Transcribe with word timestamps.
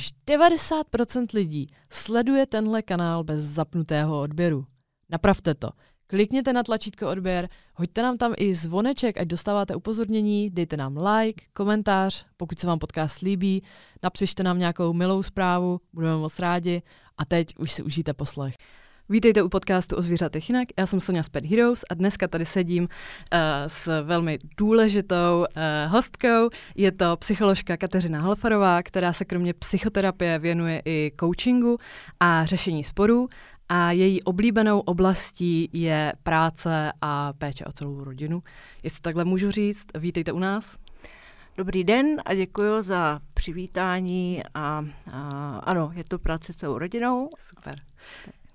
až 0.00 0.10
90% 0.26 1.26
lidí 1.34 1.66
sleduje 1.90 2.46
tenhle 2.46 2.82
kanál 2.82 3.24
bez 3.24 3.40
zapnutého 3.40 4.20
odběru. 4.20 4.66
Napravte 5.08 5.54
to. 5.54 5.70
Klikněte 6.06 6.52
na 6.52 6.62
tlačítko 6.62 7.10
odběr, 7.10 7.48
hoďte 7.74 8.02
nám 8.02 8.18
tam 8.18 8.32
i 8.36 8.54
zvoneček, 8.54 9.18
ať 9.18 9.26
dostáváte 9.26 9.74
upozornění, 9.76 10.50
dejte 10.50 10.76
nám 10.76 10.96
like, 10.96 11.44
komentář, 11.52 12.26
pokud 12.36 12.58
se 12.58 12.66
vám 12.66 12.78
podcast 12.78 13.20
líbí, 13.20 13.62
napřište 14.02 14.42
nám 14.42 14.58
nějakou 14.58 14.92
milou 14.92 15.22
zprávu, 15.22 15.80
budeme 15.92 16.16
moc 16.16 16.38
rádi 16.38 16.82
a 17.18 17.24
teď 17.24 17.58
už 17.58 17.72
si 17.72 17.82
užijte 17.82 18.14
poslech. 18.14 18.54
Vítejte 19.10 19.42
u 19.42 19.48
podcastu 19.48 19.96
o 19.96 20.02
zvířatech 20.02 20.48
jinak. 20.48 20.68
Já 20.78 20.86
jsem 20.86 21.00
Sonja 21.00 21.22
z 21.22 21.28
Pet 21.28 21.46
Heroes 21.46 21.84
a 21.90 21.94
dneska 21.94 22.28
tady 22.28 22.44
sedím 22.44 22.82
uh, 22.82 22.88
s 23.66 24.02
velmi 24.02 24.38
důležitou 24.56 25.38
uh, 25.38 25.92
hostkou. 25.92 26.50
Je 26.74 26.92
to 26.92 27.16
psycholožka 27.16 27.76
Kateřina 27.76 28.20
Halfarová, 28.20 28.82
která 28.82 29.12
se 29.12 29.24
kromě 29.24 29.54
psychoterapie 29.54 30.38
věnuje 30.38 30.82
i 30.84 31.12
coachingu 31.20 31.78
a 32.20 32.44
řešení 32.44 32.84
sporů 32.84 33.28
a 33.68 33.92
její 33.92 34.22
oblíbenou 34.22 34.80
oblastí 34.80 35.68
je 35.72 36.12
práce 36.22 36.92
a 37.00 37.32
péče 37.32 37.64
o 37.64 37.72
celou 37.72 38.04
rodinu. 38.04 38.42
Jestli 38.82 39.00
takhle 39.00 39.24
můžu 39.24 39.50
říct, 39.50 39.86
vítejte 39.98 40.32
u 40.32 40.38
nás. 40.38 40.76
Dobrý 41.56 41.84
den 41.84 42.06
a 42.24 42.34
děkuji 42.34 42.82
za 42.82 43.20
přivítání 43.34 44.42
a, 44.54 44.84
a 45.12 45.58
ano, 45.64 45.90
je 45.94 46.04
to 46.04 46.18
práce 46.18 46.52
celou 46.52 46.78
rodinou. 46.78 47.30
Super. 47.38 47.74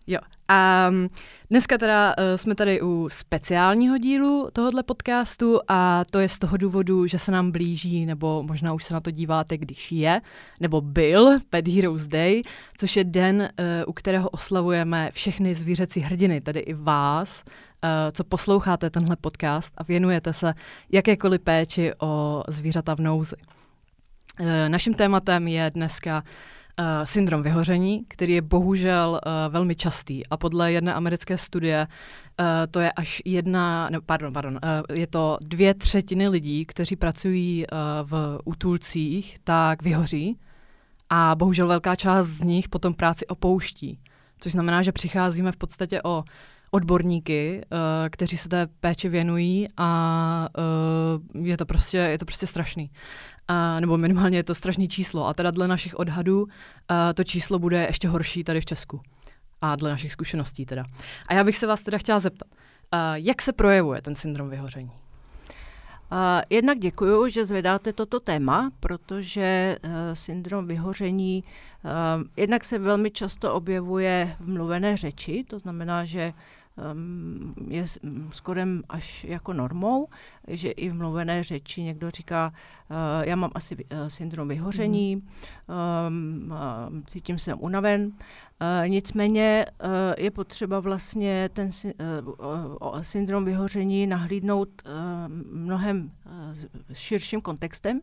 Jo. 0.07 0.19
A 0.47 0.89
mm, 0.89 1.07
dneska 1.49 1.77
teda 1.77 2.15
uh, 2.17 2.37
jsme 2.37 2.55
tady 2.55 2.81
u 2.81 3.09
speciálního 3.11 3.97
dílu 3.97 4.49
tohohle 4.53 4.83
podcastu 4.83 5.59
a 5.67 6.05
to 6.11 6.19
je 6.19 6.29
z 6.29 6.39
toho 6.39 6.57
důvodu, 6.57 7.07
že 7.07 7.19
se 7.19 7.31
nám 7.31 7.51
blíží, 7.51 8.05
nebo 8.05 8.43
možná 8.43 8.73
už 8.73 8.83
se 8.83 8.93
na 8.93 8.99
to 8.99 9.11
díváte, 9.11 9.57
když 9.57 9.91
je, 9.91 10.21
nebo 10.59 10.81
byl 10.81 11.39
Pet 11.49 11.67
Heroes 11.67 12.07
Day, 12.07 12.41
což 12.77 12.95
je 12.95 13.03
den, 13.03 13.49
uh, 13.59 13.65
u 13.87 13.93
kterého 13.93 14.29
oslavujeme 14.29 15.09
všechny 15.13 15.55
zvířecí 15.55 15.99
hrdiny, 15.99 16.41
tedy 16.41 16.59
i 16.59 16.73
vás, 16.73 17.43
uh, 17.45 17.89
co 18.11 18.23
posloucháte 18.23 18.89
tenhle 18.89 19.15
podcast 19.15 19.73
a 19.77 19.83
věnujete 19.83 20.33
se 20.33 20.53
jakékoliv 20.91 21.41
péči 21.41 21.91
o 21.99 22.43
zvířata 22.47 22.95
v 22.95 22.99
nouzi. 22.99 23.35
Naším 24.67 24.93
tématem 24.93 25.47
je 25.47 25.71
dneska 25.73 26.23
uh, 26.79 26.85
syndrom 27.03 27.43
vyhoření, 27.43 28.05
který 28.07 28.33
je 28.33 28.41
bohužel 28.41 29.09
uh, 29.25 29.53
velmi 29.53 29.75
častý. 29.75 30.27
A 30.27 30.37
podle 30.37 30.71
jedné 30.71 30.93
americké 30.93 31.37
studie 31.37 31.87
uh, 32.39 32.45
to 32.71 32.79
je 32.79 32.91
až 32.91 33.21
jedna, 33.25 33.89
ne, 33.89 33.97
pardon, 34.05 34.33
pardon, 34.33 34.59
uh, 34.63 34.95
je 34.97 35.07
to 35.07 35.37
dvě 35.41 35.73
třetiny 35.73 36.27
lidí, 36.27 36.65
kteří 36.65 36.95
pracují 36.95 37.65
uh, 37.67 37.77
v 38.09 38.39
útulcích, 38.45 39.37
tak 39.43 39.83
vyhoří. 39.83 40.39
A 41.09 41.35
bohužel 41.35 41.67
velká 41.67 41.95
část 41.95 42.27
z 42.27 42.41
nich 42.41 42.69
potom 42.69 42.93
práci 42.93 43.27
opouští, 43.27 43.99
což 44.39 44.51
znamená, 44.51 44.81
že 44.81 44.91
přicházíme 44.91 45.51
v 45.51 45.57
podstatě 45.57 46.01
o 46.03 46.23
odborníky, 46.71 47.61
uh, 47.71 47.79
kteří 48.09 48.37
se 48.37 48.49
té 48.49 48.67
péči 48.79 49.09
věnují 49.09 49.67
a 49.77 50.49
uh, 51.35 51.45
je 51.45 51.57
to 51.57 51.65
prostě, 51.65 51.97
je 51.97 52.17
to 52.17 52.25
prostě 52.25 52.47
strašný 52.47 52.91
a, 53.47 53.79
nebo 53.79 53.97
minimálně 53.97 54.37
je 54.37 54.43
to 54.43 54.55
strašný 54.55 54.87
číslo. 54.87 55.27
A 55.27 55.33
teda 55.33 55.51
dle 55.51 55.67
našich 55.67 55.99
odhadů 55.99 56.47
a, 56.87 57.13
to 57.13 57.23
číslo 57.23 57.59
bude 57.59 57.85
ještě 57.85 58.07
horší 58.07 58.43
tady 58.43 58.61
v 58.61 58.65
Česku. 58.65 59.01
A 59.61 59.75
dle 59.75 59.89
našich 59.89 60.11
zkušeností 60.11 60.65
teda. 60.65 60.83
A 61.27 61.33
já 61.33 61.43
bych 61.43 61.57
se 61.57 61.67
vás 61.67 61.81
teda 61.81 61.97
chtěla 61.97 62.19
zeptat, 62.19 62.47
jak 63.13 63.41
se 63.41 63.53
projevuje 63.53 64.01
ten 64.01 64.15
syndrom 64.15 64.49
vyhoření? 64.49 64.91
Jednak 66.49 66.79
děkuji, 66.79 67.29
že 67.29 67.45
zvedáte 67.45 67.93
toto 67.93 68.19
téma, 68.19 68.71
protože 68.79 69.77
uh, 69.83 69.91
syndrom 70.13 70.67
vyhoření 70.67 71.43
uh, 71.43 71.91
jednak 72.37 72.63
se 72.63 72.79
velmi 72.79 73.11
často 73.11 73.53
objevuje 73.53 74.35
v 74.39 74.47
mluvené 74.47 74.97
řeči, 74.97 75.45
to 75.47 75.59
znamená, 75.59 76.05
že 76.05 76.33
je 77.67 77.85
skoro 78.31 78.61
až 78.89 79.23
jako 79.23 79.53
normou, 79.53 80.07
že 80.47 80.71
i 80.71 80.89
v 80.89 80.93
mluvené 80.93 81.43
řeči 81.43 81.81
někdo 81.81 82.11
říká, 82.11 82.53
eh, 82.89 83.29
já 83.29 83.35
mám 83.35 83.51
asi 83.55 83.85
eh, 83.89 84.09
syndrom 84.09 84.47
vyhoření, 84.47 85.15
mm. 86.09 87.03
cítím 87.07 87.39
se 87.39 87.53
unaven. 87.53 88.11
Nicméně 88.87 89.65
je 90.17 90.31
potřeba 90.31 90.79
vlastně 90.79 91.49
ten 91.53 91.69
syndrom 93.01 93.45
vyhoření 93.45 94.07
nahlídnout 94.07 94.69
mnohem 95.53 96.11
širším 96.93 97.41
kontextem 97.41 98.01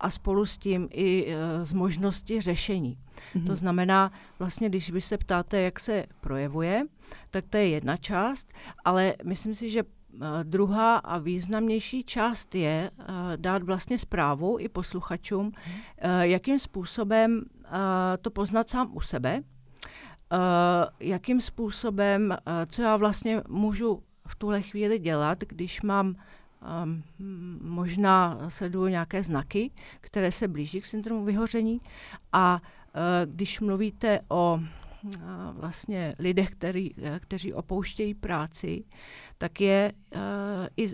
a 0.00 0.10
spolu 0.10 0.46
s 0.46 0.58
tím 0.58 0.88
i 0.92 1.34
z 1.62 1.72
možnosti 1.72 2.40
řešení. 2.40 2.98
Mm-hmm. 3.34 3.46
To 3.46 3.56
znamená, 3.56 4.12
vlastně, 4.38 4.68
když 4.68 4.90
vy 4.90 5.00
se 5.00 5.18
ptáte, 5.18 5.60
jak 5.60 5.80
se 5.80 6.06
projevuje, 6.20 6.86
tak 7.30 7.44
to 7.50 7.56
je 7.56 7.68
jedna 7.68 7.96
část, 7.96 8.52
ale 8.84 9.14
myslím 9.24 9.54
si, 9.54 9.70
že 9.70 9.80
eh, 9.80 10.26
druhá 10.42 10.96
a 10.96 11.18
významnější 11.18 12.04
část 12.04 12.54
je 12.54 12.90
dát 13.36 13.62
vlastně 13.62 13.98
zprávu 13.98 14.56
i 14.60 14.68
posluchačům, 14.68 15.46
uh, 15.46 15.52
jakým 16.20 16.58
způsobem 16.58 17.42
to 18.22 18.30
poznat 18.30 18.70
sám 18.70 18.90
u 18.96 19.00
sebe, 19.00 19.42
jakým 21.00 21.40
způsobem, 21.40 22.36
co 22.66 22.82
já 22.82 22.96
vlastně 22.96 23.42
můžu 23.48 24.02
v 24.28 24.34
tuhle 24.34 24.62
chvíli 24.62 24.98
dělat, 24.98 25.38
když 25.40 25.82
mám 25.82 26.16
možná 27.60 28.38
sleduju 28.50 28.86
nějaké 28.86 29.22
znaky, 29.22 29.70
které 30.00 30.32
se 30.32 30.48
blíží 30.48 30.80
k 30.80 30.86
syndromu 30.86 31.24
vyhoření 31.24 31.80
a 32.32 32.60
uh, 32.62 33.00
když 33.34 33.60
mluvíte 33.60 34.20
o 34.28 34.60
vlastně 35.52 36.14
lidech, 36.18 36.50
který, 36.50 36.90
kteří 37.20 37.52
opouštějí 37.52 38.14
práci, 38.14 38.84
tak 39.38 39.60
je 39.60 39.92
i 40.76 40.86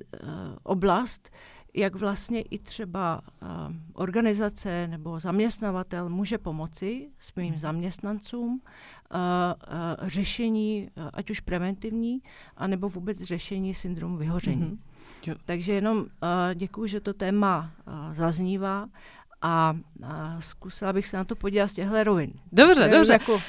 oblast, 0.63 1.31
jak 1.75 1.95
vlastně 1.95 2.43
i 2.43 2.59
třeba 2.59 3.21
organizace 3.93 4.89
nebo 4.89 5.21
zaměstnavatel 5.21 6.09
může 6.09 6.39
pomoci 6.39 7.09
svým 7.19 7.51
hmm. 7.51 7.59
zaměstnancům 7.59 8.61
řešení, 10.03 10.89
ať 11.13 11.31
už 11.31 11.41
preventivní, 11.41 12.23
anebo 12.57 12.89
vůbec 12.89 13.19
řešení 13.19 13.75
syndromu 13.75 14.17
vyhoření. 14.17 14.63
Mm-hmm. 14.63 14.98
Takže 15.45 15.73
jenom 15.73 15.99
uh, 15.99 16.07
děkuji, 16.55 16.87
že 16.87 17.01
to 17.01 17.15
téma 17.15 17.71
uh, 17.87 18.15
zaznívá 18.15 18.87
a, 19.43 19.77
a 20.05 20.41
zkusila 20.41 20.93
bych 20.93 21.09
se 21.09 21.17
na 21.17 21.25
to 21.25 21.37
podívat 21.37 21.69
z 21.69 21.73
těchto 21.73 22.05
rovin. 22.05 22.33
Dobře, 22.53 22.81
tak 22.81 22.91
dobře. 22.91 23.13
Jako... 23.13 23.33
Uh, 23.33 23.41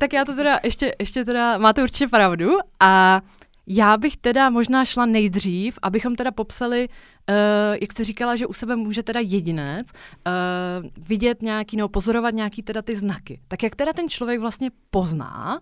tak 0.00 0.12
já 0.12 0.24
to 0.24 0.34
teda 0.34 0.60
ještě, 0.64 0.94
ještě 0.98 1.24
teda, 1.24 1.58
máte 1.58 1.82
určitě 1.82 2.08
pravdu 2.08 2.50
a 2.80 3.20
já 3.66 3.96
bych 3.96 4.16
teda 4.16 4.50
možná 4.50 4.84
šla 4.84 5.06
nejdřív, 5.06 5.78
abychom 5.82 6.16
teda 6.16 6.30
popsali, 6.30 6.88
uh, 6.88 7.34
jak 7.80 7.92
jste 7.92 8.04
říkala, 8.04 8.36
že 8.36 8.46
u 8.46 8.52
sebe 8.52 8.76
může 8.76 9.02
teda 9.02 9.20
jedinec 9.20 9.86
uh, 9.86 11.06
vidět 11.08 11.42
nějaký, 11.42 11.76
nebo 11.76 11.88
pozorovat 11.88 12.34
nějaký 12.34 12.62
teda 12.62 12.82
ty 12.82 12.96
znaky. 12.96 13.40
Tak 13.48 13.62
jak 13.62 13.76
teda 13.76 13.92
ten 13.92 14.08
člověk 14.08 14.40
vlastně 14.40 14.70
pozná, 14.90 15.60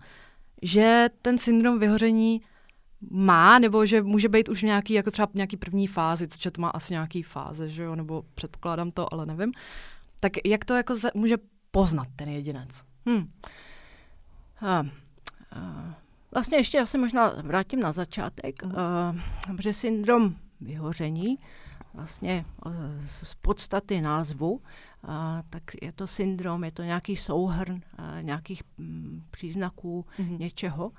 že 0.61 1.09
ten 1.21 1.37
syndrom 1.37 1.79
vyhoření 1.79 2.41
má, 3.01 3.59
nebo 3.59 3.85
že 3.85 4.01
může 4.01 4.29
být 4.29 4.49
už 4.49 4.61
nějaký, 4.61 4.93
jako 4.93 5.11
třeba 5.11 5.27
nějaký 5.33 5.57
první 5.57 5.87
fázi, 5.87 6.27
což 6.27 6.47
to 6.51 6.61
má 6.61 6.69
asi 6.69 6.93
nějaký 6.93 7.23
fáze, 7.23 7.69
že 7.69 7.83
jo, 7.83 7.95
nebo 7.95 8.23
předpokládám 8.35 8.91
to, 8.91 9.13
ale 9.13 9.25
nevím. 9.25 9.51
Tak 10.19 10.31
jak 10.45 10.65
to 10.65 10.73
jako 10.73 10.95
za, 10.95 11.09
může 11.13 11.37
poznat 11.71 12.07
ten 12.15 12.29
jedinec? 12.29 12.69
Hmm. 13.05 13.29
A, 14.61 14.67
a, 14.69 14.85
vlastně 16.31 16.57
ještě 16.57 16.77
já 16.77 16.85
se 16.85 16.97
možná 16.97 17.33
vrátím 17.43 17.79
na 17.79 17.91
začátek, 17.91 18.63
uh, 18.63 18.71
protože 19.55 19.73
syndrom 19.73 20.35
vyhoření 20.61 21.37
vlastně 21.93 22.45
z 23.07 23.33
podstaty 23.33 24.01
názvu 24.01 24.61
a, 25.07 25.43
tak 25.49 25.63
je 25.81 25.91
to 25.91 26.07
syndrom, 26.07 26.63
je 26.63 26.71
to 26.71 26.83
nějaký 26.83 27.15
souhrn 27.15 27.81
a, 27.97 28.21
nějakých 28.21 28.63
m, 28.79 28.85
mm, 28.85 29.23
příznaků 29.31 30.05
mm-hmm. 30.19 30.39
něčeho 30.39 30.91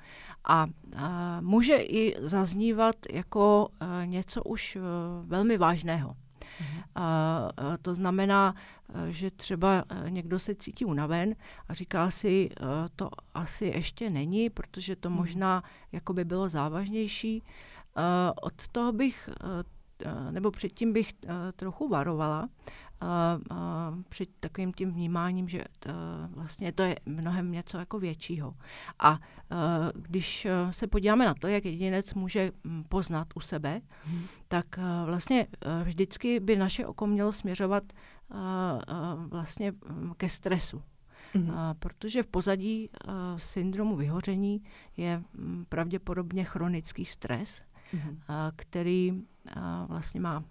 a, 0.45 0.67
a 0.97 1.41
může 1.41 1.77
i 1.77 2.17
zaznívat 2.21 2.97
jako 3.13 3.69
a, 3.81 4.05
něco 4.05 4.43
už 4.43 4.77
a, 4.77 4.81
velmi 5.23 5.59
vážného. 5.59 6.11
Mm-hmm. 6.11 6.83
A, 6.95 7.05
a 7.57 7.77
to 7.83 7.95
znamená, 7.95 8.55
a, 8.95 9.11
že 9.11 9.31
třeba 9.31 9.85
někdo 10.09 10.39
se 10.39 10.55
cítí 10.55 10.85
unaven 10.85 11.35
a 11.69 11.75
říká 11.75 12.11
si, 12.11 12.51
a, 12.61 12.89
to 12.97 13.11
asi 13.35 13.67
ještě 13.67 14.11
není, 14.11 14.51
protože 14.51 14.97
to 14.97 15.09
mm-hmm. 15.09 15.15
možná 15.15 15.63
jako 15.93 16.13
by 16.13 16.25
bylo 16.25 16.49
závažnější. 16.49 17.43
A, 17.97 18.33
od 18.43 18.69
toho 18.69 18.93
bych 18.93 19.29
a, 19.29 19.79
nebo 20.31 20.51
předtím 20.51 20.93
bych 20.93 21.13
trochu 21.57 21.89
varovala, 21.89 22.49
a, 23.01 23.39
a 23.51 23.95
před 24.09 24.29
takovým 24.41 24.73
tím 24.73 24.93
vnímáním, 24.93 25.49
že 25.49 25.65
to, 25.79 25.91
vlastně 26.31 26.73
to 26.73 26.83
je 26.83 26.97
mnohem 27.07 27.53
něco 27.53 27.79
jako 27.79 27.99
většího. 27.99 28.55
A, 28.99 29.09
a 29.11 29.19
když 29.95 30.47
se 30.71 30.87
podíváme 30.87 31.27
na 31.27 31.35
to, 31.35 31.47
jak 31.47 31.65
jedinec 31.65 32.15
může 32.15 32.53
poznat 32.89 33.29
u 33.35 33.41
sebe, 33.41 33.81
hmm. 34.05 34.23
tak 34.49 34.79
a, 34.79 35.05
vlastně 35.05 35.47
a 35.63 35.83
vždycky 35.83 36.41
by 36.41 36.57
naše 36.57 36.87
oko 36.87 37.07
mělo 37.07 37.33
směřovat 37.33 37.85
a, 38.31 38.71
a, 38.87 39.15
vlastně 39.15 39.73
ke 40.17 40.29
stresu. 40.29 40.83
Mm-hmm. 41.35 41.55
A, 41.57 41.75
protože 41.75 42.23
v 42.23 42.27
pozadí 42.27 42.91
a, 43.09 43.39
syndromu 43.39 43.97
vyhoření 43.97 44.63
je 44.97 45.23
m, 45.39 45.67
pravděpodobně 45.69 46.45
chronický 46.45 47.05
stres, 47.05 47.63
mm-hmm. 47.95 48.19
a, 48.29 48.53
který 48.57 49.13
a, 49.57 49.87
vlastně 49.87 50.21
má 50.21 50.45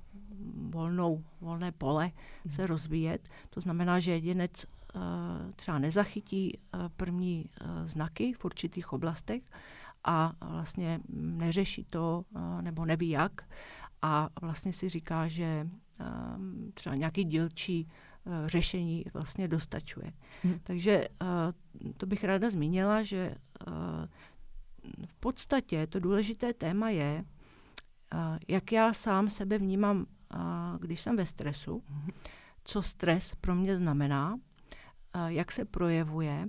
volnou, 0.70 1.24
volné 1.42 1.72
pole 1.72 2.06
mm-hmm. 2.06 2.50
se 2.50 2.68
rozvíjet. 2.68 3.30
To 3.50 3.62
znamená, 3.62 4.00
že 4.00 4.12
jedinec 4.12 4.66
a, 4.66 4.70
třeba 5.56 5.80
nezachytí 5.80 6.58
a, 6.72 6.90
první 6.90 7.46
a, 7.62 7.88
znaky 7.88 8.34
v 8.34 8.46
určitých 8.46 8.94
oblastech 8.94 9.44
a 10.04 10.34
vlastně 10.42 11.00
neřeší 11.14 11.84
to 11.84 12.26
nebo 12.62 12.86
neví 12.86 13.10
jak 13.10 13.42
a 14.02 14.30
vlastně 14.42 14.74
si 14.74 14.90
říká, 14.90 15.28
že 15.28 15.70
třeba 16.74 16.96
nějaký 16.96 17.24
dílčí 17.24 17.88
Eh, 18.28 18.50
řešení 18.50 19.06
vlastně 19.14 19.48
dostačuje. 19.48 20.14
Hmm. 20.44 20.60
Takže 20.64 21.08
eh, 21.22 21.94
to 21.98 22.06
bych 22.06 22.24
ráda 22.24 22.50
zmínila, 22.50 23.04
že 23.04 23.36
eh, 23.68 24.08
v 25.06 25.16
podstatě 25.16 25.88
to 25.88 26.00
důležité 26.00 26.54
téma 26.54 26.90
je, 26.90 27.26
jak 28.48 28.72
já 28.72 28.94
sám 28.94 29.30
sebe 29.30 29.58
vnímám, 29.58 30.06
když 30.80 31.02
jsem 31.02 31.16
ve 31.18 31.26
stresu, 31.26 31.84
hmm. 31.88 32.10
co 32.64 32.82
stres 32.82 33.36
pro 33.36 33.56
mě 33.56 33.78
znamená, 33.78 34.40
jak 35.28 35.52
se 35.52 35.66
projevuje 35.66 36.48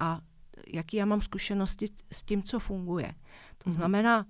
a 0.00 0.20
jaký 0.66 0.96
já 0.96 1.04
mám 1.04 1.20
zkušenosti 1.20 1.86
s 2.12 2.22
tím, 2.22 2.42
co 2.42 2.58
funguje. 2.58 3.14
To 3.58 3.70
hmm. 3.70 3.74
znamená, 3.74 4.26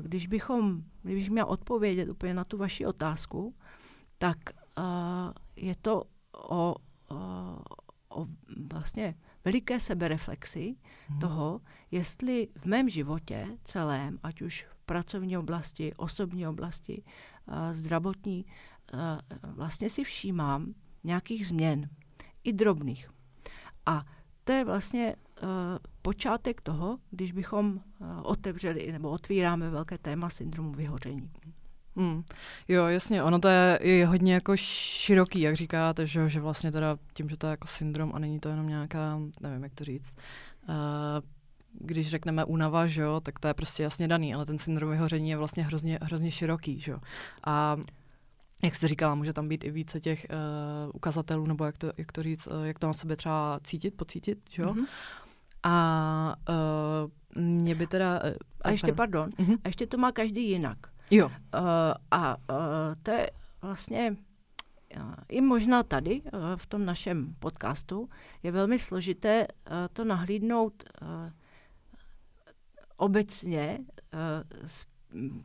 když 0.00 0.26
bychom, 0.26 0.82
kdybych 1.02 1.30
měl 1.30 1.46
odpovědět 1.46 2.08
úplně 2.08 2.34
na 2.34 2.44
tu 2.44 2.58
vaši 2.58 2.86
otázku, 2.86 3.54
tak 4.18 4.38
je 5.56 5.74
to 5.74 6.02
o, 6.48 6.74
o, 7.08 7.58
o 8.08 8.26
vlastně 8.72 9.14
veliké 9.44 9.80
sebereflexi 9.80 10.76
hmm. 11.08 11.18
toho, 11.18 11.60
jestli 11.90 12.48
v 12.56 12.66
mém 12.66 12.88
životě 12.88 13.46
celém, 13.64 14.18
ať 14.22 14.42
už 14.42 14.66
v 14.70 14.76
pracovní 14.86 15.38
oblasti, 15.38 15.92
osobní 15.96 16.46
oblasti, 16.46 17.02
zdravotní, 17.72 18.46
vlastně 19.42 19.90
si 19.90 20.04
všímám 20.04 20.74
nějakých 21.04 21.46
změn, 21.46 21.88
i 22.44 22.52
drobných. 22.52 23.10
A 23.86 24.04
to 24.44 24.52
je 24.52 24.64
vlastně 24.64 25.16
uh, 25.42 25.48
počátek 26.02 26.60
toho, 26.60 26.98
když 27.10 27.32
bychom 27.32 27.80
otevřeli 28.22 28.92
nebo 28.92 29.10
otvíráme 29.10 29.70
velké 29.70 29.98
téma 29.98 30.30
syndromu 30.30 30.72
vyhoření. 30.72 31.30
Hmm. 31.96 32.24
Jo, 32.68 32.86
jasně, 32.86 33.22
ono 33.22 33.38
to 33.38 33.48
je, 33.48 33.78
je 33.82 34.06
hodně 34.06 34.34
jako 34.34 34.56
široký, 34.56 35.40
jak 35.40 35.56
říkáte, 35.56 36.06
že, 36.06 36.28
že 36.28 36.40
vlastně 36.40 36.72
teda 36.72 36.96
tím, 37.14 37.28
že 37.28 37.36
to 37.36 37.46
je 37.46 37.50
jako 37.50 37.66
syndrom 37.66 38.12
a 38.14 38.18
není 38.18 38.40
to 38.40 38.48
jenom 38.48 38.68
nějaká, 38.68 39.20
nevím, 39.40 39.62
jak 39.62 39.74
to 39.74 39.84
říct, 39.84 40.14
uh, 40.68 40.74
když 41.80 42.10
řekneme 42.10 42.44
únava, 42.44 42.86
že 42.86 43.02
jo, 43.02 43.20
tak 43.20 43.38
to 43.38 43.48
je 43.48 43.54
prostě 43.54 43.82
jasně 43.82 44.08
daný, 44.08 44.34
ale 44.34 44.46
ten 44.46 44.58
syndrom 44.58 44.90
vyhoření 44.90 45.30
je 45.30 45.36
vlastně 45.36 45.64
hrozně, 45.64 45.98
hrozně 46.02 46.30
široký, 46.30 46.80
že 46.80 46.92
jo. 46.92 46.98
A 47.46 47.76
jak 48.62 48.74
jste 48.74 48.88
říkala, 48.88 49.14
může 49.14 49.32
tam 49.32 49.48
být 49.48 49.64
i 49.64 49.70
více 49.70 50.00
těch 50.00 50.26
uh, 50.30 50.90
ukazatelů, 50.94 51.46
nebo 51.46 51.64
jak 51.64 51.78
to, 51.78 51.92
jak 51.96 52.12
to 52.12 52.22
říct, 52.22 52.46
uh, 52.46 52.64
jak 52.64 52.78
to 52.78 52.86
na 52.86 52.92
sebe 52.92 53.16
třeba 53.16 53.60
cítit, 53.64 53.90
pocítit, 53.96 54.38
že 54.50 54.62
jo. 54.62 54.74
Mm-hmm. 54.74 54.86
A 55.62 56.34
uh, 57.36 57.42
mě 57.42 57.74
by 57.74 57.86
teda... 57.86 58.22
Uh, 58.24 58.30
a 58.60 58.70
ještě, 58.70 58.92
pardon, 58.92 59.30
mm-hmm. 59.30 59.58
a 59.64 59.68
ještě 59.68 59.86
to 59.86 59.98
má 59.98 60.12
každý 60.12 60.48
jinak. 60.48 60.78
Jo. 61.10 61.26
Uh, 61.26 61.32
a 62.10 62.36
uh, 62.36 62.56
to 63.02 63.10
je 63.10 63.30
vlastně 63.62 64.16
uh, 64.96 65.14
i 65.28 65.40
možná 65.40 65.82
tady 65.82 66.22
v 66.56 66.66
tom 66.66 66.84
našem 66.84 67.34
podcastu 67.38 68.08
je 68.42 68.52
velmi 68.52 68.78
složité 68.78 69.46
to 69.92 70.04
nahlídnout 70.04 70.84
obecně 72.96 73.78
z 74.66 74.86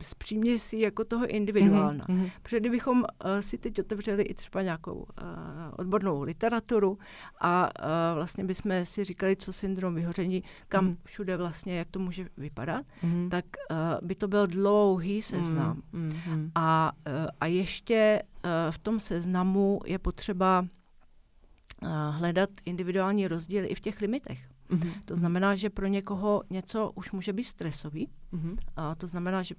zpřímě 0.02 0.58
si 0.58 0.78
jako 0.78 1.04
toho 1.04 1.26
individuálna. 1.26 2.06
Mm-hmm. 2.06 2.30
Protože 2.42 2.60
kdybychom 2.60 2.98
uh, 2.98 3.06
si 3.40 3.58
teď 3.58 3.78
otevřeli 3.78 4.22
i 4.22 4.34
třeba 4.34 4.62
nějakou 4.62 4.94
uh, 4.94 5.04
odbornou 5.76 6.22
literaturu 6.22 6.98
a 7.40 7.70
uh, 7.78 8.14
vlastně 8.14 8.44
bychom 8.44 8.72
si 8.84 9.04
říkali, 9.04 9.36
co 9.36 9.52
syndrom 9.52 9.94
vyhoření, 9.94 10.42
kam 10.68 10.88
mm-hmm. 10.88 10.96
všude 11.04 11.36
vlastně, 11.36 11.78
jak 11.78 11.88
to 11.90 11.98
může 11.98 12.28
vypadat, 12.36 12.86
mm-hmm. 13.04 13.28
tak 13.28 13.44
uh, 13.70 13.76
by 14.08 14.14
to 14.14 14.28
byl 14.28 14.46
dlouhý 14.46 15.22
seznam. 15.22 15.82
Mm-hmm. 15.94 16.50
A, 16.54 16.92
uh, 17.06 17.12
a 17.40 17.46
ještě 17.46 18.22
uh, 18.44 18.50
v 18.70 18.78
tom 18.78 19.00
seznamu 19.00 19.80
je 19.86 19.98
potřeba 19.98 20.66
hledat 22.10 22.50
individuální 22.64 23.28
rozdíly 23.28 23.66
i 23.66 23.74
v 23.74 23.80
těch 23.80 24.00
limitech. 24.00 24.49
Mm-hmm. 24.70 24.92
To 25.04 25.16
znamená, 25.16 25.54
že 25.56 25.70
pro 25.70 25.86
někoho 25.86 26.42
něco 26.50 26.92
už 26.94 27.12
může 27.12 27.32
být 27.32 27.44
stresový. 27.44 28.08
Mm-hmm. 28.32 28.56
A 28.76 28.94
to 28.94 29.06
znamená, 29.06 29.42
že 29.42 29.54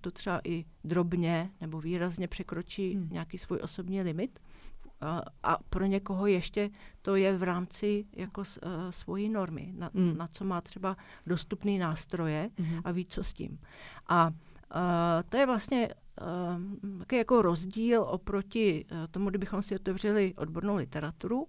to 0.00 0.10
třeba 0.10 0.40
i 0.44 0.64
drobně 0.84 1.50
nebo 1.60 1.80
výrazně 1.80 2.28
překročí 2.28 2.96
mm. 2.96 3.08
nějaký 3.12 3.38
svůj 3.38 3.58
osobní 3.62 4.02
limit. 4.02 4.38
A, 5.00 5.22
a 5.42 5.58
pro 5.70 5.86
někoho 5.86 6.26
ještě 6.26 6.70
to 7.02 7.16
je 7.16 7.38
v 7.38 7.42
rámci 7.42 8.04
jako 8.16 8.40
uh, 8.40 8.70
svojí 8.90 9.28
normy, 9.28 9.72
na, 9.76 9.90
mm. 9.92 10.16
na 10.16 10.28
co 10.28 10.44
má 10.44 10.60
třeba 10.60 10.96
dostupný 11.26 11.78
nástroje 11.78 12.50
mm-hmm. 12.56 12.80
a 12.84 12.90
ví, 12.90 13.06
co 13.06 13.24
s 13.24 13.32
tím. 13.32 13.58
A 14.08 14.28
uh, 14.28 14.32
to 15.28 15.36
je 15.36 15.46
vlastně 15.46 15.88
uh, 16.88 16.98
takový 16.98 17.18
jako 17.18 17.42
rozdíl 17.42 18.02
oproti 18.02 18.84
uh, 18.90 18.98
tomu, 19.10 19.30
kdybychom 19.30 19.62
si 19.62 19.74
otevřeli 19.74 20.34
odbornou 20.36 20.76
literaturu 20.76 21.48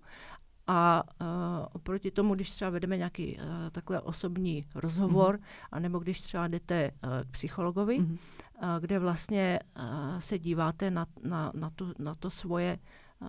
a 0.68 1.04
uh, 1.22 1.28
oproti 1.74 2.12
tomu, 2.12 2.36
když 2.36 2.50
třeba 2.50 2.72
vedeme 2.72 2.98
nějaký 2.98 3.38
uh, 3.38 3.44
takhle 3.72 4.02
osobní 4.02 4.66
rozhovor, 4.76 5.36
mm-hmm. 5.36 5.68
anebo 5.72 6.00
když 6.00 6.22
třeba 6.22 6.48
jdete 6.48 6.92
uh, 6.92 7.10
k 7.24 7.32
psychologovi, 7.32 8.00
mm-hmm. 8.00 8.18
uh, 8.62 8.68
kde 8.80 9.00
vlastně 9.00 9.60
uh, 9.78 10.20
se 10.20 10.40
díváte 10.40 10.92
na, 10.92 11.06
na, 11.24 11.52
na, 11.56 11.70
tu, 11.70 11.94
na 12.00 12.16
to 12.16 12.30
svoje 12.30 12.80
uh, 13.20 13.28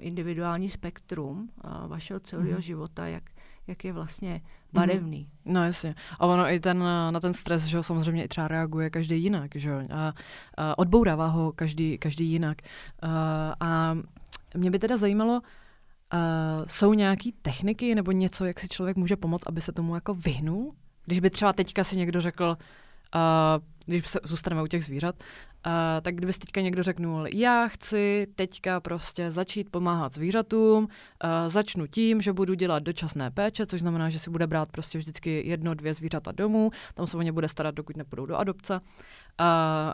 individuální 0.00 0.68
spektrum 0.68 1.50
uh, 1.64 1.86
vašeho 1.86 2.20
celého 2.20 2.58
mm-hmm. 2.58 2.62
života, 2.62 3.06
jak, 3.06 3.22
jak 3.66 3.84
je 3.84 3.92
vlastně 3.92 4.32
mhm. 4.32 4.42
barevný. 4.72 5.28
Mm. 5.44 5.52
No 5.54 5.64
jasně. 5.64 5.94
A 6.18 6.26
ono 6.26 6.44
i 6.50 6.60
ten, 6.60 6.78
na 7.10 7.20
ten 7.20 7.34
stres, 7.34 7.64
že 7.64 7.82
samozřejmě 7.82 8.24
i 8.24 8.28
třeba 8.28 8.48
reaguje 8.48 8.90
každý 8.90 9.22
jinak, 9.22 9.50
že 9.54 9.86
A, 9.90 10.12
a 10.56 10.78
odbourává 10.78 11.26
ho 11.26 11.52
každý, 11.52 11.98
každý 11.98 12.26
jinak. 12.26 12.58
A, 13.02 13.54
a 13.60 13.96
mě 14.54 14.70
by 14.70 14.78
teda 14.78 14.96
zajímalo, 14.96 15.32
Uh, 15.34 15.40
jsou 16.66 16.92
nějaké 16.94 17.30
techniky 17.42 17.94
nebo 17.94 18.12
něco, 18.12 18.44
jak 18.44 18.60
si 18.60 18.68
člověk 18.68 18.96
může 18.96 19.16
pomoct, 19.16 19.46
aby 19.46 19.60
se 19.60 19.72
tomu 19.72 19.94
jako 19.94 20.14
vyhnul? 20.14 20.74
Když 21.04 21.20
by 21.20 21.30
třeba 21.30 21.52
teďka 21.52 21.84
si 21.84 21.96
někdo 21.96 22.20
řekl, 22.20 22.56
uh, 23.14 23.64
když 23.86 24.06
se 24.06 24.20
zůstaneme 24.24 24.62
u 24.62 24.66
těch 24.66 24.84
zvířat, 24.84 25.14
uh, 25.14 25.72
tak 26.02 26.14
kdyby 26.14 26.32
si 26.32 26.38
teďka 26.38 26.60
někdo 26.60 26.82
řeknul, 26.82 27.26
já 27.34 27.68
chci 27.68 28.26
teďka 28.34 28.80
prostě 28.80 29.30
začít 29.30 29.70
pomáhat 29.70 30.14
zvířatům, 30.14 30.84
uh, 30.84 30.88
začnu 31.48 31.86
tím, 31.86 32.22
že 32.22 32.32
budu 32.32 32.54
dělat 32.54 32.82
dočasné 32.82 33.30
péče, 33.30 33.66
což 33.66 33.80
znamená, 33.80 34.10
že 34.10 34.18
si 34.18 34.30
bude 34.30 34.46
brát 34.46 34.72
prostě 34.72 34.98
vždycky 34.98 35.42
jedno, 35.46 35.74
dvě 35.74 35.94
zvířata 35.94 36.32
domů, 36.32 36.70
tam 36.94 37.06
se 37.06 37.16
o 37.16 37.22
ně 37.22 37.32
bude 37.32 37.48
starat, 37.48 37.74
dokud 37.74 37.96
nepůjdou 37.96 38.26
do 38.26 38.36
adopce. 38.36 38.74
Uh, 38.74 38.80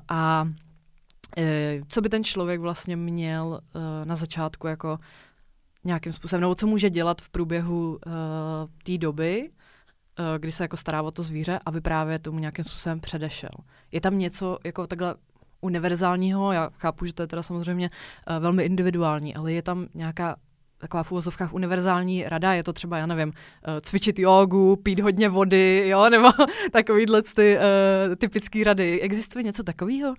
a 0.09 0.49
co 1.89 2.01
by 2.01 2.09
ten 2.09 2.25
člověk 2.25 2.61
vlastně 2.61 2.97
měl 2.97 3.61
uh, 3.75 3.83
na 4.05 4.17
začátku 4.17 4.67
jako 4.67 4.99
nějakým 5.85 6.13
způsobem, 6.13 6.41
nebo 6.41 6.55
co 6.55 6.67
může 6.67 6.91
dělat 6.91 7.23
v 7.23 7.29
průběhu 7.29 7.99
uh, 8.07 8.13
té 8.83 8.99
doby, 8.99 9.51
uh, 10.19 10.39
kdy 10.39 10.53
se 10.53 10.65
jako 10.65 10.77
stará 10.77 11.03
o 11.03 11.11
to 11.11 11.23
zvíře, 11.23 11.59
aby 11.67 11.81
právě 11.81 12.19
tomu 12.19 12.39
nějakým 12.39 12.65
způsobem 12.65 13.01
předešel. 13.01 13.51
Je 13.93 14.01
tam 14.01 14.19
něco 14.19 14.59
jako 14.65 14.87
takhle 14.87 15.15
univerzálního, 15.61 16.53
já 16.53 16.71
chápu, 16.79 17.07
že 17.07 17.15
to 17.15 17.23
je 17.23 17.27
teda 17.27 17.43
samozřejmě 17.43 17.91
uh, 17.91 18.43
velmi 18.43 18.65
individuální, 18.65 19.35
ale 19.35 19.53
je 19.53 19.63
tam 19.63 19.87
nějaká 19.95 20.37
taková 20.79 21.03
v 21.03 21.13
úvozovkách 21.13 21.55
univerzální 21.55 22.25
rada, 22.25 22.53
je 22.53 22.65
to 22.65 22.73
třeba, 22.73 22.99
já 22.99 23.07
nevím, 23.07 23.33
cvičit 23.83 24.19
jogu, 24.19 24.77
pít 24.77 25.01
hodně 25.01 25.29
vody, 25.29 25.89
jo, 25.89 26.11
nebo 26.11 26.29
takovýhle 26.73 27.23
ty 27.23 27.57
uh, 27.57 28.15
typické 28.17 28.65
rady. 28.65 29.01
Existuje 29.01 29.43
něco 29.43 29.63
takového? 29.63 30.15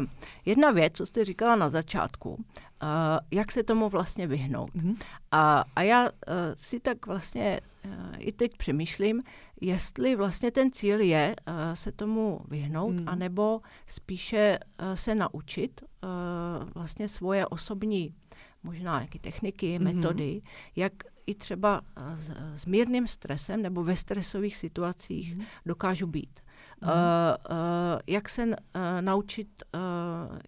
Uh, 0.00 0.06
jedna 0.44 0.70
věc, 0.70 0.92
co 0.96 1.06
jste 1.06 1.24
říkala 1.24 1.56
na 1.56 1.68
začátku, 1.68 2.30
uh, 2.30 2.38
jak 3.30 3.52
se 3.52 3.62
tomu 3.62 3.88
vlastně 3.88 4.26
vyhnout. 4.26 4.70
Mm-hmm. 4.74 4.96
A, 5.30 5.64
a 5.76 5.82
já 5.82 6.04
uh, 6.04 6.10
si 6.56 6.80
tak 6.80 7.06
vlastně 7.06 7.60
i 8.18 8.32
teď 8.32 8.56
přemýšlím, 8.56 9.22
jestli 9.60 10.16
vlastně 10.16 10.50
ten 10.50 10.72
cíl 10.72 11.00
je 11.00 11.36
uh, 11.48 11.54
se 11.74 11.92
tomu 11.92 12.40
vyhnout, 12.48 13.00
mm. 13.00 13.08
anebo 13.08 13.60
spíše 13.86 14.58
uh, 14.58 14.94
se 14.94 15.14
naučit 15.14 15.80
uh, 15.82 16.08
vlastně 16.74 17.08
svoje 17.08 17.46
osobní 17.46 18.14
možná 18.62 18.98
nějaké 18.98 19.18
techniky, 19.18 19.78
mm-hmm. 19.78 19.94
metody, 19.94 20.42
jak 20.76 20.92
i 21.26 21.34
třeba 21.34 21.80
s, 22.14 22.30
s 22.54 22.66
mírným 22.66 23.06
stresem 23.06 23.62
nebo 23.62 23.84
ve 23.84 23.96
stresových 23.96 24.56
situacích 24.56 25.36
mm. 25.36 25.44
dokážu 25.66 26.06
být. 26.06 26.40
Uh, 26.82 26.88
uh, 26.88 27.56
jak 28.06 28.28
se 28.28 28.46
uh, 28.46 28.52
naučit 29.00 29.48
uh, 29.74 29.80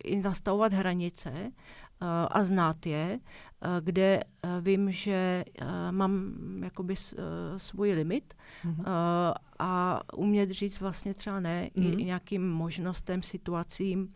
i 0.04 0.20
nastavovat 0.20 0.72
hranice 0.72 1.30
uh, 1.32 2.08
a 2.30 2.44
znát 2.44 2.86
je, 2.86 3.20
uh, 3.20 3.70
kde 3.80 4.24
uh, 4.24 4.50
vím, 4.60 4.92
že 4.92 5.44
uh, 5.62 5.66
mám 5.90 6.32
jakoby 6.62 6.96
s, 6.96 7.12
uh, 7.12 7.18
svůj 7.56 7.92
limit 7.92 8.34
mm. 8.64 8.70
uh, 8.78 8.84
a 9.58 10.00
umět 10.16 10.50
říct 10.50 10.80
vlastně 10.80 11.14
třeba 11.14 11.40
ne 11.40 11.70
mm. 11.74 11.82
i, 11.82 11.88
i 11.88 12.04
nějakým 12.04 12.50
možnostem, 12.50 13.22
situacím, 13.22 14.12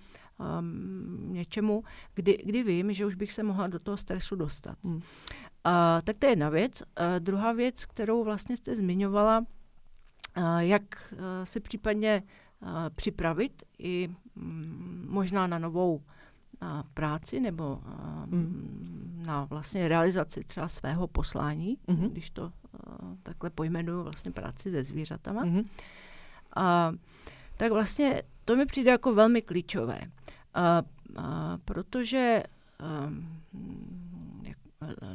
um, 0.59 1.33
něčemu, 1.33 1.85
kdy, 2.15 2.39
kdy 2.45 2.63
vím, 2.63 2.93
že 2.93 3.07
už 3.07 3.15
bych 3.15 3.33
se 3.33 3.43
mohla 3.43 3.67
do 3.67 3.79
toho 3.79 3.97
stresu 3.97 4.37
dostat. 4.37 4.79
Mm. 4.85 4.95
Uh, 4.95 5.01
tak 6.05 6.19
to 6.19 6.27
je 6.27 6.33
jedna 6.33 6.49
věc. 6.49 6.83
Uh, 6.83 6.87
druhá 7.19 7.53
věc, 7.53 7.85
kterou 7.85 8.25
vlastně 8.25 8.57
jste 8.57 8.77
zmiňovala, 8.77 9.39
uh, 9.39 9.45
jak 10.59 11.13
uh, 11.13 11.19
se 11.45 11.61
případně 11.61 12.23
uh, 12.61 12.69
připravit 12.97 13.63
i 13.79 14.09
um, 14.37 15.07
možná 15.09 15.47
na 15.47 15.59
novou 15.59 15.95
uh, 15.97 16.03
práci 16.95 17.41
nebo 17.41 17.83
uh, 17.87 18.27
mm. 18.27 19.23
na 19.27 19.45
vlastně 19.45 19.89
realizaci 19.89 20.45
třeba 20.45 20.69
svého 20.69 21.07
poslání, 21.07 21.79
mm-hmm. 21.89 22.11
když 22.11 22.31
to 22.31 22.53
takhle 23.23 23.51
pojmenuju 23.51 24.03
vlastně 24.03 24.31
práci 24.31 24.71
se 24.71 24.85
zvířatama. 24.85 25.45
Mm-hmm. 25.45 25.65
Uh, 26.57 26.97
tak 27.57 27.73
vlastně 27.73 28.23
to 28.45 28.57
mi 28.57 28.67
přijde 28.67 28.91
jako 28.91 29.15
velmi 29.15 29.43
klíčové, 29.43 30.01
uh, 30.01 31.19
uh, 31.19 31.25
protože 31.65 32.43
um, 33.07 33.43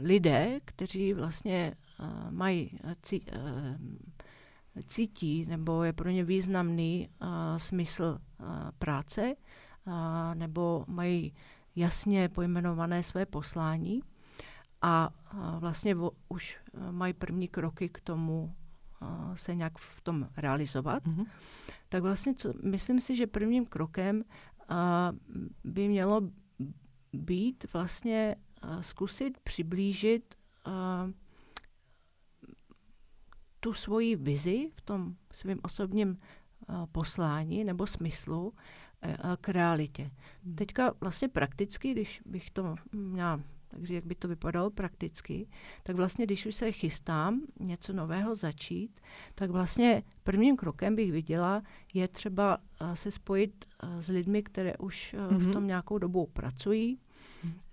lidé, 0.01 0.59
kteří 0.65 1.13
vlastně 1.13 1.73
uh, 1.99 2.31
mají, 2.31 2.79
cí, 3.01 3.21
uh, 3.21 3.37
cítí 4.87 5.45
nebo 5.45 5.83
je 5.83 5.93
pro 5.93 6.09
ně 6.09 6.23
významný 6.23 7.09
uh, 7.21 7.27
smysl 7.57 8.19
uh, 8.39 8.45
práce 8.79 9.35
uh, 9.85 9.93
nebo 10.33 10.85
mají 10.87 11.33
jasně 11.75 12.29
pojmenované 12.29 13.03
své 13.03 13.25
poslání 13.25 14.01
a 14.81 15.09
uh, 15.33 15.59
vlastně 15.59 15.95
vo, 15.95 16.11
už 16.29 16.57
uh, 16.71 16.91
mají 16.91 17.13
první 17.13 17.47
kroky 17.47 17.89
k 17.89 18.01
tomu 18.01 18.55
uh, 19.01 19.35
se 19.35 19.55
nějak 19.55 19.77
v 19.77 20.01
tom 20.01 20.27
realizovat, 20.37 21.03
mm-hmm. 21.03 21.25
tak 21.89 22.03
vlastně 22.03 22.33
co, 22.35 22.53
myslím 22.63 23.01
si, 23.01 23.15
že 23.15 23.27
prvním 23.27 23.65
krokem 23.65 24.23
uh, 24.71 24.75
by 25.63 25.87
mělo 25.87 26.21
být 27.13 27.73
vlastně 27.73 28.35
zkusit 28.81 29.39
přiblížit 29.43 30.35
uh, 30.67 31.11
tu 33.59 33.73
svoji 33.73 34.15
vizi 34.15 34.71
v 34.73 34.81
tom 34.81 35.15
svém 35.31 35.59
osobním 35.63 36.09
uh, 36.09 36.85
poslání 36.91 37.63
nebo 37.63 37.87
smyslu 37.87 38.47
uh, 38.47 38.53
k 39.41 39.49
realitě. 39.49 40.11
Hmm. 40.43 40.55
Teďka 40.55 40.93
vlastně 41.01 41.27
prakticky, 41.27 41.91
když 41.91 42.21
bych 42.25 42.49
to 42.49 42.75
měla 42.91 43.39
takže 43.69 43.95
jak 43.95 44.05
by 44.05 44.15
to 44.15 44.27
vypadalo 44.27 44.69
prakticky, 44.69 45.47
tak 45.83 45.95
vlastně, 45.95 46.25
když 46.25 46.45
už 46.45 46.55
se 46.55 46.71
chystám 46.71 47.41
něco 47.59 47.93
nového 47.93 48.35
začít, 48.35 49.01
tak 49.35 49.49
vlastně 49.49 50.03
prvním 50.23 50.57
krokem 50.57 50.95
bych 50.95 51.11
viděla, 51.11 51.63
je 51.93 52.07
třeba 52.07 52.57
se 52.93 53.11
spojit 53.11 53.65
s 53.99 54.07
lidmi, 54.07 54.43
které 54.43 54.77
už 54.77 55.15
mm-hmm. 55.17 55.37
v 55.37 55.53
tom 55.53 55.67
nějakou 55.67 55.97
dobu 55.97 56.27
pracují, 56.33 56.99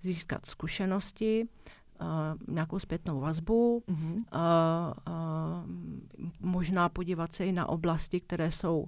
získat 0.01 0.47
zkušenosti, 0.47 1.49
uh, 2.01 2.55
nějakou 2.55 2.79
zpětnou 2.79 3.21
vazbu, 3.21 3.83
mm-hmm. 3.89 4.15
uh, 4.15 4.93
uh, 5.09 6.31
možná 6.41 6.89
podívat 6.89 7.35
se 7.35 7.47
i 7.47 7.53
na 7.53 7.69
oblasti, 7.69 8.21
které 8.21 8.51
jsou, 8.51 8.87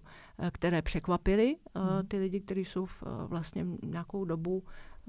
které 0.53 0.83
překvapily 0.83 1.57
uh, 1.57 1.83
mm-hmm. 1.83 2.07
ty 2.09 2.19
lidi, 2.19 2.41
kteří 2.41 2.65
jsou 2.65 2.87
v, 2.87 3.03
uh, 3.03 3.09
vlastně 3.25 3.67
nějakou 3.83 4.25
dobu 4.25 4.65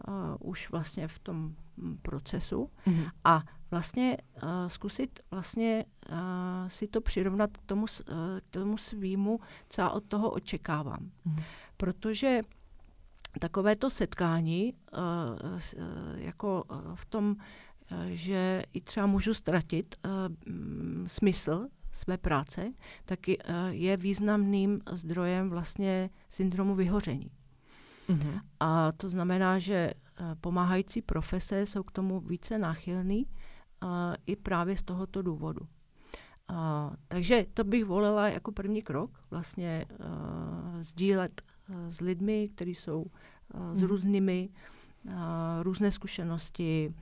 uh, 0.07 0.13
už 0.39 0.71
vlastně 0.71 1.07
v 1.07 1.19
tom 1.19 1.55
procesu 2.01 2.69
mm-hmm. 2.87 3.11
a 3.23 3.43
vlastně 3.71 4.17
uh, 4.43 4.49
zkusit 4.67 5.19
vlastně 5.31 5.85
uh, 6.11 6.17
si 6.67 6.87
to 6.87 7.01
přirovnat 7.01 7.57
k 7.57 7.65
tomu, 7.65 7.81
uh, 7.81 8.15
k 8.39 8.49
tomu 8.49 8.77
svýmu, 8.77 9.39
co 9.69 9.81
já 9.81 9.89
od 9.89 10.03
toho 10.03 10.31
očekávám. 10.31 10.99
Mm-hmm. 11.27 11.43
Protože 11.77 12.41
takovéto 13.39 13.89
setkání 13.89 14.73
uh, 14.73 14.99
uh, 15.51 15.59
jako 16.15 16.63
uh, 16.63 16.95
v 16.95 17.05
tom, 17.05 17.29
uh, 17.29 17.35
že 18.09 18.63
i 18.73 18.81
třeba 18.81 19.05
můžu 19.05 19.33
ztratit 19.33 19.95
uh, 20.05 20.11
smysl 21.07 21.67
své 21.91 22.17
práce, 22.17 22.73
tak 23.05 23.27
je, 23.27 23.37
uh, 23.37 23.53
je 23.69 23.97
významným 23.97 24.81
zdrojem 24.91 25.49
vlastně 25.49 26.09
syndromu 26.29 26.75
vyhoření. 26.75 27.31
Mm-hmm. 28.09 28.41
A 28.59 28.91
to 28.91 29.09
znamená, 29.09 29.59
že 29.59 29.93
uh, 29.93 30.25
pomáhající 30.41 31.01
profese 31.01 31.65
jsou 31.65 31.83
k 31.83 31.91
tomu 31.91 32.19
více 32.19 32.57
náchylný 32.57 33.25
uh, 33.83 33.89
i 34.25 34.35
právě 34.35 34.77
z 34.77 34.83
tohoto 34.83 35.21
důvodu. 35.21 35.61
Uh, 35.61 36.57
takže 37.07 37.45
to 37.53 37.63
bych 37.63 37.85
volila 37.85 38.29
jako 38.29 38.51
první 38.51 38.81
krok, 38.81 39.11
vlastně 39.31 39.85
uh, 39.89 40.81
sdílet 40.81 41.41
s 41.89 42.01
lidmi, 42.01 42.49
kteří 42.49 42.75
jsou 42.75 43.05
s 43.73 43.79
hmm. 43.79 43.87
různými 43.87 44.49
různé 45.61 45.91
zkušenosti, 45.91 46.93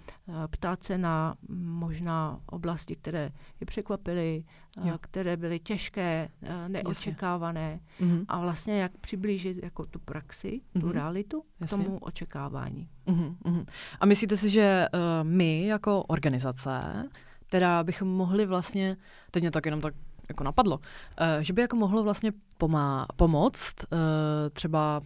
ptát 0.47 0.83
se 0.83 0.97
na 0.97 1.35
možná 1.49 2.39
oblasti, 2.45 2.95
které 2.95 3.31
je 3.59 3.65
překvapily, 3.65 4.43
jo. 4.83 4.97
které 5.01 5.37
byly 5.37 5.59
těžké, 5.59 6.29
neočekávané 6.67 7.79
mm-hmm. 8.01 8.25
a 8.27 8.39
vlastně 8.39 8.81
jak 8.81 8.97
přiblížit 8.97 9.63
jako 9.63 9.85
tu 9.85 9.99
praxi, 9.99 10.47
mm-hmm. 10.47 10.79
tu 10.81 10.85
mhm. 10.85 10.95
realitu 10.95 11.43
Jasně. 11.59 11.83
tomu 11.83 11.97
očekávání. 11.97 12.89
Mm-hmm. 13.07 13.65
A 13.99 14.05
myslíte 14.05 14.37
si, 14.37 14.49
že 14.49 14.87
uh, 14.93 14.99
my 15.23 15.65
jako 15.65 16.03
organizace, 16.03 17.03
teda 17.49 17.83
bychom 17.83 18.07
mohli 18.07 18.45
vlastně, 18.45 18.97
teď 19.31 19.43
mě 19.43 19.51
tak 19.51 19.65
jenom 19.65 19.81
tak 19.81 19.93
jako 20.29 20.43
napadlo, 20.43 20.77
uh, 20.77 20.83
že 21.41 21.53
by 21.53 21.61
jako 21.61 21.75
mohlo 21.75 22.03
vlastně 22.03 22.31
pomá- 22.59 23.05
pomoct 23.15 23.75
uh, 23.83 23.97
třeba 24.53 25.01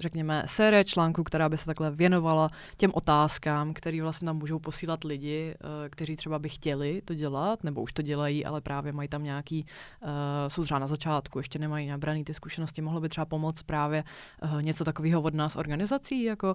řekněme, 0.00 0.42
série 0.46 0.84
článků, 0.84 1.24
která 1.24 1.48
by 1.48 1.56
se 1.58 1.66
takhle 1.66 1.90
věnovala 1.90 2.50
těm 2.76 2.90
otázkám, 2.94 3.74
které 3.74 4.02
vlastně 4.02 4.26
nám 4.26 4.36
můžou 4.36 4.58
posílat 4.58 5.04
lidi, 5.04 5.54
uh, 5.64 5.68
kteří 5.90 6.16
třeba 6.16 6.38
by 6.38 6.48
chtěli 6.48 7.02
to 7.04 7.14
dělat, 7.14 7.64
nebo 7.64 7.82
už 7.82 7.92
to 7.92 8.02
dělají, 8.02 8.44
ale 8.44 8.60
právě 8.60 8.92
mají 8.92 9.08
tam 9.08 9.24
nějaký, 9.24 9.66
uh, 10.02 10.08
jsou 10.48 10.64
třeba 10.64 10.80
na 10.80 10.86
začátku, 10.86 11.38
ještě 11.38 11.58
nemají 11.58 11.88
nabraný 11.88 12.24
ty 12.24 12.34
zkušenosti, 12.34 12.82
mohlo 12.82 13.00
by 13.00 13.08
třeba 13.08 13.24
pomoct 13.24 13.62
právě 13.62 14.04
uh, 14.42 14.62
něco 14.62 14.84
takového 14.84 15.22
od 15.22 15.34
nás 15.34 15.56
organizací, 15.56 16.24
jako 16.24 16.54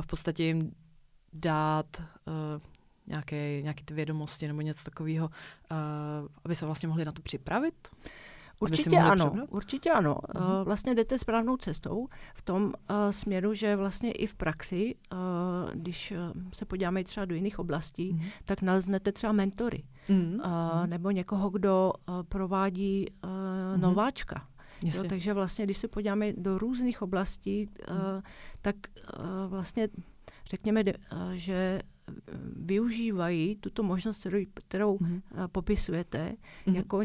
v 0.00 0.06
podstatě 0.06 0.44
jim 0.44 0.72
dát 1.32 2.02
nějaké, 3.06 3.62
nějaké 3.62 3.84
ty 3.84 3.94
vědomosti 3.94 4.48
nebo 4.48 4.60
něco 4.60 4.84
takového, 4.84 5.30
aby 6.44 6.54
se 6.54 6.66
vlastně 6.66 6.88
mohli 6.88 7.04
na 7.04 7.12
to 7.12 7.22
připravit? 7.22 7.88
Určitě 8.60 8.98
ano, 8.98 9.30
přebrat? 9.30 9.48
určitě 9.50 9.90
ano. 9.90 10.14
Uh-huh. 10.14 10.64
Vlastně 10.64 10.94
jdete 10.94 11.18
správnou 11.18 11.56
cestou 11.56 12.08
v 12.34 12.42
tom 12.42 12.64
uh, 12.64 12.72
směru, 13.10 13.54
že 13.54 13.76
vlastně 13.76 14.12
i 14.12 14.26
v 14.26 14.34
praxi, 14.34 14.94
uh, 15.12 15.18
když 15.74 16.12
uh, 16.12 16.42
se 16.52 16.64
podíváme 16.64 17.04
třeba 17.04 17.26
do 17.26 17.34
jiných 17.34 17.58
oblastí, 17.58 18.12
uh-huh. 18.12 18.30
tak 18.44 18.62
naleznete 18.62 19.12
třeba 19.12 19.32
mentory 19.32 19.84
uh-huh. 20.08 20.34
uh, 20.34 20.86
nebo 20.86 21.10
někoho, 21.10 21.50
kdo 21.50 21.92
uh, 22.08 22.22
provádí 22.22 23.06
uh, 23.24 23.30
uh-huh. 23.30 23.80
nováčka. 23.80 24.46
Jo, 24.82 25.04
takže 25.08 25.34
vlastně, 25.34 25.64
když 25.64 25.78
se 25.78 25.88
podíváme 25.88 26.32
do 26.32 26.58
různých 26.58 27.02
oblastí, 27.02 27.70
uh, 27.90 27.96
tak 28.62 28.76
uh, 28.76 29.50
vlastně 29.50 29.88
řekněme, 30.50 30.84
uh, 30.84 30.92
že 31.32 31.82
využívají 32.56 33.56
tuto 33.56 33.82
možnost, 33.82 34.18
kterou, 34.20 34.38
kterou 34.54 34.96
mm-hmm. 34.96 35.22
popisujete, 35.46 36.36
mm-hmm. 36.66 36.76
jako 36.76 36.96
uh, 36.96 37.04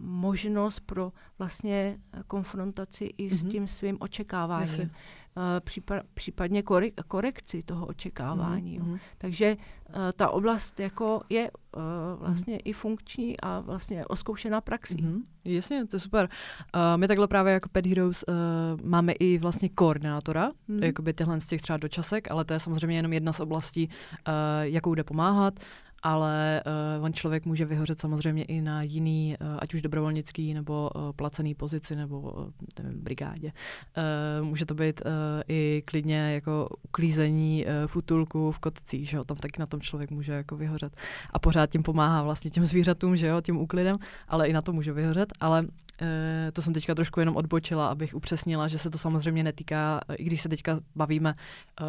možnost 0.00 0.80
pro 0.80 1.12
vlastně 1.38 2.00
konfrontaci 2.26 3.14
i 3.18 3.30
s 3.30 3.44
mm-hmm. 3.44 3.50
tím 3.50 3.68
svým 3.68 3.96
očekáváním. 4.00 4.90
Uh, 5.36 5.42
případně 6.14 6.62
korekci 7.08 7.62
toho 7.62 7.86
očekávání. 7.86 8.80
Mm-hmm. 8.80 8.98
Takže 9.18 9.56
uh, 9.56 9.94
ta 10.16 10.28
oblast 10.28 10.80
jako 10.80 11.22
je 11.28 11.50
uh, 11.50 11.82
vlastně 12.18 12.56
mm-hmm. 12.56 12.62
i 12.64 12.72
funkční 12.72 13.40
a 13.40 13.60
vlastně 13.60 14.06
oskoušená 14.06 14.60
praxí. 14.60 14.96
Mm-hmm. 14.96 15.20
Jasně, 15.44 15.86
to 15.86 15.96
je 15.96 16.00
super. 16.00 16.28
Uh, 16.74 16.80
my 16.96 17.08
takhle 17.08 17.28
právě 17.28 17.52
jako 17.52 17.68
Pet 17.68 17.86
Heroes 17.86 18.24
uh, 18.28 18.34
máme 18.84 19.12
i 19.12 19.38
vlastně 19.38 19.68
koordinátora, 19.68 20.50
mm-hmm. 20.50 20.84
jakoby 20.84 21.12
tyhle 21.12 21.40
z 21.40 21.46
těch 21.46 21.62
třeba 21.62 21.76
dočasek, 21.76 22.30
ale 22.30 22.44
to 22.44 22.52
je 22.52 22.60
samozřejmě 22.60 22.96
jenom 22.96 23.12
jedna 23.12 23.32
z 23.32 23.40
oblastí, 23.40 23.88
uh, 23.88 24.34
jakou 24.62 24.94
jde 24.94 25.04
pomáhat. 25.04 25.54
Ale 26.06 26.62
uh, 26.98 27.04
on 27.04 27.12
člověk 27.12 27.46
může 27.46 27.64
vyhořet 27.64 28.00
samozřejmě 28.00 28.44
i 28.44 28.60
na 28.60 28.82
jiný, 28.82 29.36
uh, 29.40 29.46
ať 29.58 29.74
už 29.74 29.82
dobrovolnický 29.82 30.54
nebo 30.54 30.90
uh, 30.94 31.12
placený 31.12 31.54
pozici 31.54 31.96
nebo 31.96 32.20
uh, 32.20 32.48
nevím, 32.82 33.00
brigádě. 33.02 33.52
Uh, 34.40 34.46
může 34.46 34.66
to 34.66 34.74
být 34.74 35.00
uh, 35.00 35.10
i 35.48 35.82
klidně 35.84 36.34
jako 36.34 36.68
uklízení 36.82 37.64
uh, 37.66 37.86
futulku 37.86 38.52
v 38.52 38.58
kotcích, 38.58 39.08
že 39.08 39.16
jo, 39.16 39.24
tam 39.24 39.36
taky 39.36 39.60
na 39.60 39.66
tom 39.66 39.80
člověk 39.80 40.10
může 40.10 40.32
jako 40.32 40.56
vyhořet 40.56 40.96
a 41.30 41.38
pořád 41.38 41.70
tím 41.70 41.82
pomáhá 41.82 42.22
vlastně 42.22 42.50
těm 42.50 42.66
zvířatům, 42.66 43.16
že 43.16 43.26
jo, 43.26 43.40
tím 43.40 43.56
úklidem, 43.56 43.96
ale 44.28 44.48
i 44.48 44.52
na 44.52 44.62
to 44.62 44.72
může 44.72 44.92
vyhořet, 44.92 45.32
ale 45.40 45.66
to 46.52 46.62
jsem 46.62 46.72
teďka 46.72 46.94
trošku 46.94 47.20
jenom 47.20 47.36
odbočila, 47.36 47.88
abych 47.88 48.14
upřesnila, 48.14 48.68
že 48.68 48.78
se 48.78 48.90
to 48.90 48.98
samozřejmě 48.98 49.44
netýká, 49.44 50.00
i 50.16 50.24
když 50.24 50.42
se 50.42 50.48
teďka 50.48 50.80
bavíme 50.96 51.34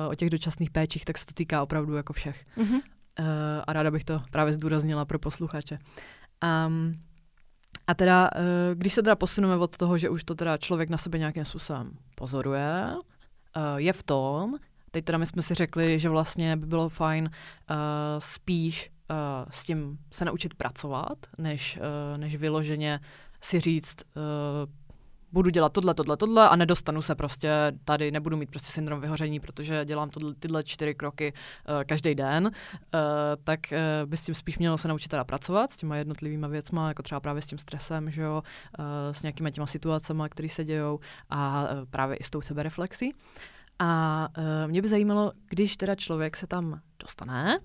o 0.09 0.15
těch 0.15 0.29
dočasných 0.29 0.71
péčích, 0.71 1.05
tak 1.05 1.17
se 1.17 1.25
to 1.25 1.33
týká 1.33 1.63
opravdu 1.63 1.95
jako 1.95 2.13
všech. 2.13 2.45
Mm-hmm. 2.57 2.81
Uh, 3.19 3.25
a 3.67 3.73
ráda 3.73 3.91
bych 3.91 4.03
to 4.03 4.21
právě 4.31 4.53
zdůraznila 4.53 5.05
pro 5.05 5.19
posluchače. 5.19 5.79
Um, 6.67 6.93
a 7.87 7.93
teda, 7.93 8.29
uh, 8.35 8.41
když 8.73 8.93
se 8.93 9.03
teda 9.03 9.15
posuneme 9.15 9.55
od 9.55 9.77
toho, 9.77 9.97
že 9.97 10.09
už 10.09 10.23
to 10.23 10.35
teda 10.35 10.57
člověk 10.57 10.89
na 10.89 10.97
sebe 10.97 11.17
nějakým 11.17 11.45
způsobem 11.45 11.91
pozoruje, 12.15 12.85
uh, 12.95 13.77
je 13.77 13.93
v 13.93 14.03
tom, 14.03 14.55
teď 14.91 15.05
teda 15.05 15.17
my 15.17 15.25
jsme 15.25 15.41
si 15.41 15.53
řekli, 15.53 15.99
že 15.99 16.09
vlastně 16.09 16.57
by 16.57 16.65
bylo 16.65 16.89
fajn 16.89 17.29
spíš 18.19 18.91
s 19.49 19.65
tím 19.65 19.97
se 20.11 20.25
naučit 20.25 20.53
pracovat, 20.53 21.17
než, 21.37 21.79
než 22.17 22.35
vyloženě 22.35 22.99
si 23.41 23.59
říct, 23.59 23.95
budu 25.31 25.49
dělat 25.49 25.73
tohle, 25.73 25.93
tohle, 25.93 26.17
tohle 26.17 26.49
a 26.49 26.55
nedostanu 26.55 27.01
se 27.01 27.15
prostě 27.15 27.51
tady, 27.85 28.11
nebudu 28.11 28.37
mít 28.37 28.49
prostě 28.49 28.71
syndrom 28.71 29.01
vyhoření, 29.01 29.39
protože 29.39 29.85
dělám 29.85 30.09
tohle, 30.09 30.33
tyhle 30.35 30.63
čtyři 30.63 30.95
kroky 30.95 31.33
uh, 31.33 31.83
každý 31.83 32.15
den, 32.15 32.45
uh, 32.45 32.51
tak 33.43 33.59
uh, 33.71 34.09
by 34.09 34.17
s 34.17 34.25
tím 34.25 34.35
spíš 34.35 34.57
mělo 34.57 34.77
se 34.77 34.87
naučit 34.87 35.09
teda 35.09 35.23
pracovat 35.23 35.71
s 35.71 35.77
těma 35.77 35.95
jednotlivými 35.95 36.47
věcma, 36.49 36.87
jako 36.87 37.03
třeba 37.03 37.19
právě 37.19 37.41
s 37.41 37.45
tím 37.45 37.57
stresem, 37.57 38.11
že 38.11 38.21
jo, 38.21 38.43
uh, 38.79 38.85
s 39.11 39.21
nějakýma 39.21 39.49
těma 39.49 39.67
situacemi, 39.67 40.23
které 40.29 40.49
se 40.49 40.63
dějou 40.63 40.99
a 41.29 41.63
uh, 41.63 41.85
právě 41.89 42.15
i 42.15 42.23
s 42.23 42.29
tou 42.29 42.41
sebereflexí. 42.41 43.13
A 43.79 44.27
uh, 44.37 44.43
mě 44.67 44.81
by 44.81 44.87
zajímalo, 44.87 45.31
když 45.49 45.77
teda 45.77 45.95
člověk 45.95 46.37
se 46.37 46.47
tam 46.47 46.79
dostane 46.99 47.59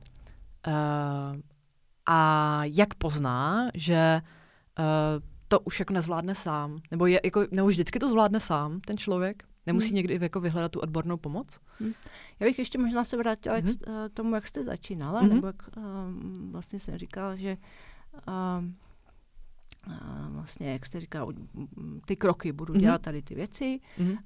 uh, 0.67 1.41
a 2.07 2.61
jak 2.65 2.95
pozná, 2.95 3.69
že 3.75 4.21
uh, 4.79 5.32
to 5.53 5.61
už 5.61 5.81
jako 5.81 5.93
nezvládne 5.93 6.35
sám. 6.35 6.81
Nebo, 6.91 7.07
je, 7.07 7.21
jako, 7.25 7.45
nebo 7.51 7.69
vždycky 7.69 7.99
to 7.99 8.09
zvládne 8.09 8.41
sám, 8.41 8.81
ten 8.81 8.97
člověk? 8.97 9.45
Nemusí 9.67 9.89
hmm. 9.89 9.97
někdy 9.97 10.19
jako 10.23 10.41
vyhledat 10.41 10.73
tu 10.73 10.81
odbornou 10.81 11.17
pomoc? 11.17 11.61
Hmm. 11.79 11.93
Já 12.41 12.47
bych 12.47 12.59
ještě 12.59 12.79
možná 12.79 13.05
se 13.05 13.17
vrátila 13.17 13.57
hmm. 13.57 13.67
k 13.67 13.89
uh, 13.89 13.95
tomu, 14.15 14.35
jak 14.35 14.47
jste 14.47 14.65
začínala, 14.65 15.21
hmm. 15.21 15.35
nebo 15.35 15.47
jak 15.47 15.63
um, 15.77 16.53
vlastně 16.53 16.79
jsem 16.79 16.99
říkala, 16.99 17.37
že 17.37 17.57
um, 18.59 18.77
vlastně, 20.29 20.73
jak 20.73 20.87
jste 20.87 21.01
říkala, 21.01 21.33
ty 22.05 22.17
kroky 22.17 22.53
budu 22.53 22.75
dělat 22.75 23.01
mm 23.01 23.05
tady 23.05 23.23
ty 23.23 23.35
věci, 23.35 23.81
mm 23.99 24.11
uh, 24.11 24.17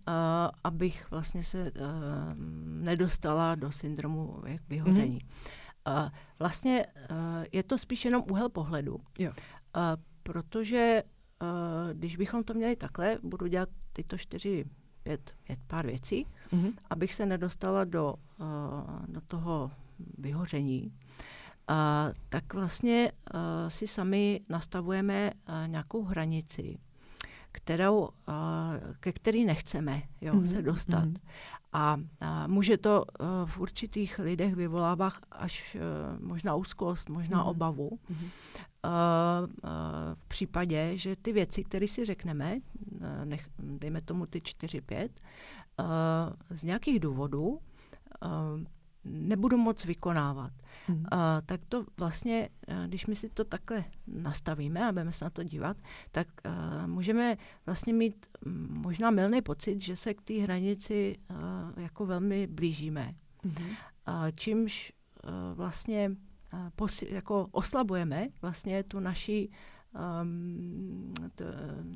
abych 0.64 1.10
vlastně 1.10 1.44
se 1.44 1.62
uh, 1.62 1.70
nedostala 2.84 3.54
do 3.54 3.72
syndromu 3.72 4.42
vyhoření. 4.68 5.18
mm 5.22 5.28
Uh, 5.88 6.08
vlastně 6.38 6.86
uh, 7.10 7.44
je 7.52 7.62
to 7.62 7.78
spíš 7.78 8.04
jenom 8.04 8.22
úhel 8.30 8.48
pohledu. 8.48 9.00
Jo. 9.18 9.30
Uh, 9.30 10.02
protože 10.22 11.02
když 11.92 12.16
bychom 12.16 12.44
to 12.44 12.54
měli 12.54 12.76
takhle, 12.76 13.18
budu 13.22 13.46
dělat 13.46 13.68
tyto 13.92 14.18
čtyři, 14.18 14.64
pět, 15.02 15.34
pět 15.44 15.58
pár 15.66 15.86
věcí, 15.86 16.26
mm-hmm. 16.52 16.72
abych 16.90 17.14
se 17.14 17.26
nedostala 17.26 17.84
do, 17.84 18.14
uh, 18.38 19.06
do 19.06 19.20
toho 19.20 19.70
vyhoření, 20.18 20.92
uh, 21.70 21.76
tak 22.28 22.54
vlastně 22.54 23.12
uh, 23.12 23.40
si 23.68 23.86
sami 23.86 24.40
nastavujeme 24.48 25.32
uh, 25.32 25.68
nějakou 25.68 26.04
hranici, 26.04 26.78
kterou, 27.56 28.08
ke 29.00 29.12
který 29.12 29.44
nechceme 29.44 30.02
jo, 30.20 30.34
mm-hmm. 30.34 30.44
se 30.44 30.62
dostat. 30.62 31.04
Mm-hmm. 31.04 31.20
A, 31.72 31.96
a 32.20 32.46
může 32.46 32.76
to 32.76 33.04
uh, 33.04 33.26
v 33.44 33.58
určitých 33.58 34.18
lidech 34.18 34.54
vyvolávat 34.54 35.12
až 35.32 35.76
uh, 35.76 36.26
možná 36.26 36.54
úzkost, 36.54 37.08
možná 37.08 37.44
mm-hmm. 37.44 37.50
obavu. 37.50 37.90
Mm-hmm. 37.90 38.28
Uh, 38.84 38.90
uh, 39.44 39.70
v 40.14 40.28
případě, 40.28 40.96
že 40.96 41.16
ty 41.16 41.32
věci, 41.32 41.64
které 41.64 41.88
si 41.88 42.04
řekneme, 42.04 42.60
nech, 43.24 43.48
dejme 43.58 44.00
tomu 44.00 44.26
ty 44.26 44.38
4-5, 44.38 45.08
z 46.50 46.62
nějakých 46.62 47.00
důvodů 47.00 47.60
nebudu 49.04 49.56
moc 49.56 49.84
vykonávat. 49.84 50.52
Hmm. 50.86 50.98
Uh, 50.98 51.06
tak 51.46 51.60
to 51.68 51.84
vlastně, 51.96 52.48
když 52.86 53.06
my 53.06 53.16
si 53.16 53.28
to 53.28 53.44
takhle 53.44 53.84
nastavíme 54.06 54.84
a 54.88 54.92
budeme 54.92 55.12
se 55.12 55.24
na 55.24 55.30
to 55.30 55.42
dívat, 55.42 55.76
tak 56.12 56.28
uh, 56.46 56.86
můžeme 56.86 57.36
vlastně 57.66 57.92
mít 57.92 58.26
možná 58.68 59.10
milný 59.10 59.42
pocit, 59.42 59.80
že 59.82 59.96
se 59.96 60.14
k 60.14 60.22
té 60.22 60.34
hranici 60.34 61.16
uh, 61.30 61.36
jako 61.82 62.06
velmi 62.06 62.46
blížíme. 62.46 63.14
Hmm. 63.44 63.68
Uh, 63.68 63.74
čímž 64.34 64.92
uh, 65.24 65.30
vlastně 65.56 66.10
posi- 66.76 67.14
jako 67.14 67.48
oslabujeme 67.50 68.28
vlastně 68.42 68.82
tu 68.82 69.00
naši 69.00 69.48
um, 70.22 71.12
t, 71.34 71.44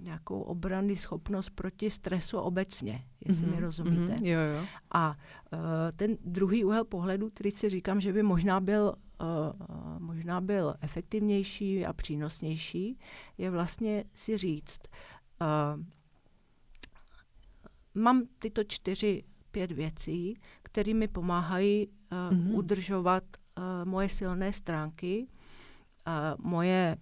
nějakou 0.02 0.40
obranný 0.40 0.96
schopnost 0.96 1.50
proti 1.50 1.90
stresu 1.90 2.38
obecně, 2.38 3.04
jestli 3.24 3.44
mm-hmm. 3.44 3.50
mi 3.50 3.56
mhm, 3.56 3.64
rozumíte. 3.64 4.14
Mm-hmm. 4.14 4.26
Jo, 4.26 4.40
jo. 4.40 4.66
A 4.90 5.16
uh, 5.52 5.58
ten 5.96 6.16
druhý 6.24 6.64
úhel 6.64 6.84
pohledu, 6.84 7.30
který 7.30 7.50
si 7.50 7.68
říkám, 7.68 8.00
že 8.00 8.12
by 8.12 8.22
možná 8.22 8.60
byl 8.60 8.94
uh, 9.20 9.98
možná 9.98 10.40
byl 10.40 10.74
efektivnější 10.80 11.86
a 11.86 11.92
přínosnější, 11.92 12.98
je 13.38 13.50
vlastně 13.50 14.04
si 14.14 14.38
říct, 14.38 14.80
uh, 15.40 15.84
mám 18.02 18.22
tyto 18.38 18.64
čtyři, 18.64 19.24
pět 19.50 19.72
věcí, 19.72 20.40
které 20.62 20.94
mi 20.94 21.08
pomáhají 21.08 21.86
uh, 21.86 21.92
mm-hmm. 21.92 22.54
udržovat 22.54 23.24
uh, 23.58 23.64
moje 23.84 24.08
silné 24.08 24.52
stránky, 24.52 25.26
uh, 26.06 26.46
moje 26.46 26.96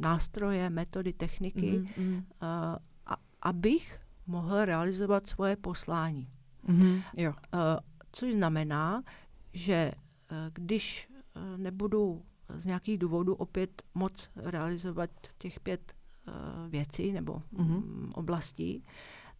nástroje, 0.00 0.70
metody, 0.70 1.12
techniky, 1.12 1.78
mm-hmm. 1.78 2.24
a, 2.40 3.16
abych 3.42 4.00
mohl 4.26 4.64
realizovat 4.64 5.26
svoje 5.26 5.56
poslání. 5.56 6.28
Mm-hmm. 6.68 7.02
Jo. 7.16 7.30
Uh, 7.30 7.58
což 8.12 8.34
znamená, 8.34 9.02
že 9.52 9.92
uh, 9.94 10.36
když 10.52 11.08
nebudu 11.56 12.22
z 12.58 12.66
nějakých 12.66 12.98
důvodů 12.98 13.34
opět 13.34 13.82
moc 13.94 14.30
realizovat 14.36 15.10
těch 15.38 15.60
pět 15.60 15.94
věcí 16.68 17.12
nebo 17.12 17.32
mm-hmm. 17.32 17.76
um, 17.76 18.12
oblastí, 18.14 18.84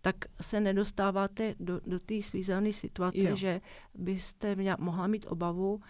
tak 0.01 0.17
se 0.41 0.61
nedostáváte 0.61 1.55
do, 1.61 1.81
do 1.87 1.99
té 1.99 2.23
svízelné 2.23 2.73
situace, 2.73 3.29
jo. 3.29 3.37
že 3.37 3.61
byste 3.95 4.57
mě, 4.57 4.77
mohla 4.79 5.07
mít 5.07 5.27
obavu, 5.29 5.81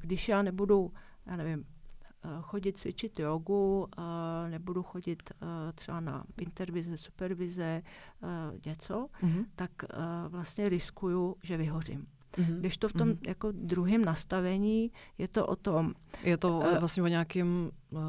když 0.00 0.28
já 0.28 0.42
nebudu, 0.42 0.92
já 1.26 1.36
nevím, 1.36 1.64
chodit 2.40 2.78
cvičit 2.78 3.18
jogu, 3.18 3.88
nebudu 4.48 4.82
chodit 4.82 5.22
třeba 5.74 6.00
na 6.00 6.24
intervize, 6.40 6.96
supervize, 6.96 7.82
něco, 8.66 9.08
mm-hmm. 9.22 9.44
tak 9.56 9.70
vlastně 10.28 10.68
riskuju, 10.68 11.36
že 11.42 11.56
vyhořím. 11.56 12.06
Mm-hmm. 12.36 12.58
Když 12.58 12.76
to 12.76 12.88
v 12.88 12.92
tom 12.92 13.08
mm-hmm. 13.08 13.28
jako 13.28 13.52
druhém 13.52 14.04
nastavení 14.04 14.92
je 15.18 15.28
to 15.28 15.46
o 15.46 15.56
tom... 15.56 15.94
Je 16.22 16.36
to 16.36 16.62
vlastně 16.80 17.02
o 17.02 17.06
nějakým 17.06 17.70
uh, 17.90 18.00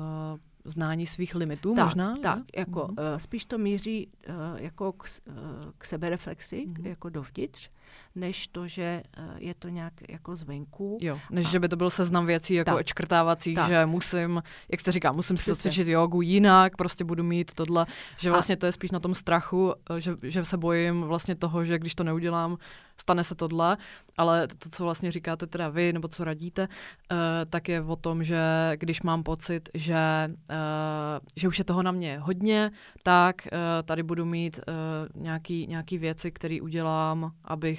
znání 0.65 1.07
svých 1.07 1.35
limitů 1.35 1.75
tak, 1.75 1.85
možná? 1.85 2.17
Tak, 2.17 2.39
jako 2.57 2.79
mm-hmm. 2.79 3.13
uh, 3.13 3.17
spíš 3.17 3.45
to 3.45 3.57
míří 3.57 4.07
uh, 4.29 4.35
jako 4.55 4.91
k, 4.91 5.05
uh, 5.27 5.35
k 5.77 5.85
sebereflexi, 5.85 6.67
mm-hmm. 6.67 6.87
jako 6.87 7.09
dovnitř, 7.09 7.69
než 8.15 8.47
to, 8.47 8.67
že 8.67 9.03
uh, 9.17 9.25
je 9.37 9.53
to 9.53 9.69
nějak 9.69 9.93
jako 10.09 10.35
zvenku. 10.35 10.97
Jo, 11.01 11.19
než 11.31 11.45
a, 11.45 11.49
že 11.49 11.59
by 11.59 11.69
to 11.69 11.75
byl 11.75 11.89
seznam 11.89 12.25
věcí 12.25 12.53
jako 12.53 12.71
tak, 12.71 12.79
očkrtávacích, 12.79 13.55
tak. 13.55 13.67
že 13.67 13.85
musím, 13.85 14.43
jak 14.71 14.79
jste 14.79 14.91
říká, 14.91 15.11
musím 15.11 15.37
si 15.37 15.49
zacvičit 15.49 15.87
jogu 15.87 16.21
jinak, 16.21 16.77
prostě 16.77 17.03
budu 17.03 17.23
mít 17.23 17.53
tohle, 17.53 17.85
že 18.19 18.31
vlastně 18.31 18.55
a, 18.55 18.57
to 18.59 18.65
je 18.65 18.71
spíš 18.71 18.91
na 18.91 18.99
tom 18.99 19.15
strachu, 19.15 19.73
že, 19.97 20.15
že 20.21 20.45
se 20.45 20.57
bojím 20.57 21.01
vlastně 21.01 21.35
toho, 21.35 21.65
že 21.65 21.79
když 21.79 21.95
to 21.95 22.03
neudělám, 22.03 22.57
stane 22.97 23.23
se 23.23 23.35
tohle, 23.35 23.77
ale 24.17 24.47
to, 24.47 24.69
co 24.69 24.83
vlastně 24.83 25.11
říkáte 25.11 25.47
teda 25.47 25.69
vy, 25.69 25.93
nebo 25.93 26.07
co 26.07 26.23
radíte, 26.23 26.67
uh, 26.67 27.17
tak 27.49 27.69
je 27.69 27.81
o 27.81 27.95
tom, 27.95 28.23
že 28.23 28.39
když 28.75 29.01
mám 29.01 29.23
pocit, 29.23 29.69
že, 29.73 29.95
uh, 30.29 31.25
že 31.35 31.47
už 31.47 31.59
je 31.59 31.65
toho 31.65 31.83
na 31.83 31.91
mě 31.91 32.19
hodně, 32.19 32.71
tak 33.03 33.47
uh, 33.51 33.59
tady 33.85 34.03
budu 34.03 34.25
mít 34.25 34.59
uh, 34.67 35.21
nějaký, 35.21 35.67
nějaký 35.67 35.97
věci, 35.97 36.31
které 36.31 36.61
udělám, 36.61 37.31
abych 37.43 37.76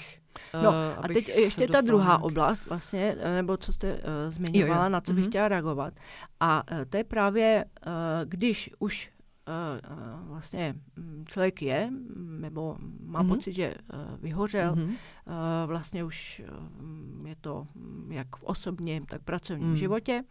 No 0.63 0.71
a 1.05 1.09
teď 1.09 1.29
ještě 1.29 1.69
ta 1.69 1.81
druhá 1.81 2.07
nějaký... 2.07 2.23
oblast 2.23 2.67
vlastně, 2.67 3.17
nebo 3.35 3.57
co 3.57 3.73
jste 3.73 3.95
uh, 3.95 4.01
zmiňovala, 4.29 4.81
jo, 4.81 4.85
jo. 4.85 4.89
na 4.89 5.01
co 5.01 5.13
bych 5.13 5.25
mm-hmm. 5.25 5.29
chtěla 5.29 5.49
reagovat. 5.49 5.95
A 6.41 6.73
uh, 6.73 6.85
to 6.91 6.97
je 6.97 7.05
právě, 7.05 7.65
uh, 7.87 7.93
když 8.25 8.71
už 8.79 9.11
uh, 9.49 10.29
vlastně 10.29 10.75
mm, 10.97 11.25
člověk 11.29 11.63
je, 11.63 11.91
nebo 12.17 12.77
má 13.05 13.23
mm-hmm. 13.23 13.29
pocit, 13.29 13.53
že 13.53 13.75
uh, 13.75 14.21
vyhořel, 14.21 14.75
mm-hmm. 14.75 14.89
uh, 14.89 14.95
vlastně 15.67 16.05
už 16.05 16.43
uh, 17.21 17.29
je 17.29 17.37
to 17.41 17.67
jak 18.09 18.37
v 18.37 18.43
osobním, 18.43 19.07
tak 19.07 19.21
v 19.21 19.25
pracovním 19.25 19.71
mm. 19.71 19.77
životě, 19.77 20.25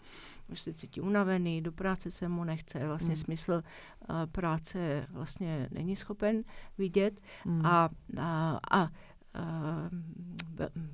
už 0.50 0.62
se 0.62 0.74
cítí 0.74 1.02
unavený, 1.02 1.62
do 1.62 1.72
práce 1.72 2.12
se 2.12 2.28
mu 2.28 2.44
nechce, 2.44 2.88
vlastně 2.88 3.10
mm. 3.10 3.16
smysl 3.16 3.64
uh, 4.10 4.16
práce 4.32 5.08
vlastně 5.10 5.68
není 5.72 5.96
schopen 5.96 6.44
vidět 6.78 7.22
mm. 7.46 7.66
a, 7.66 7.90
a, 8.18 8.60
a 8.72 8.90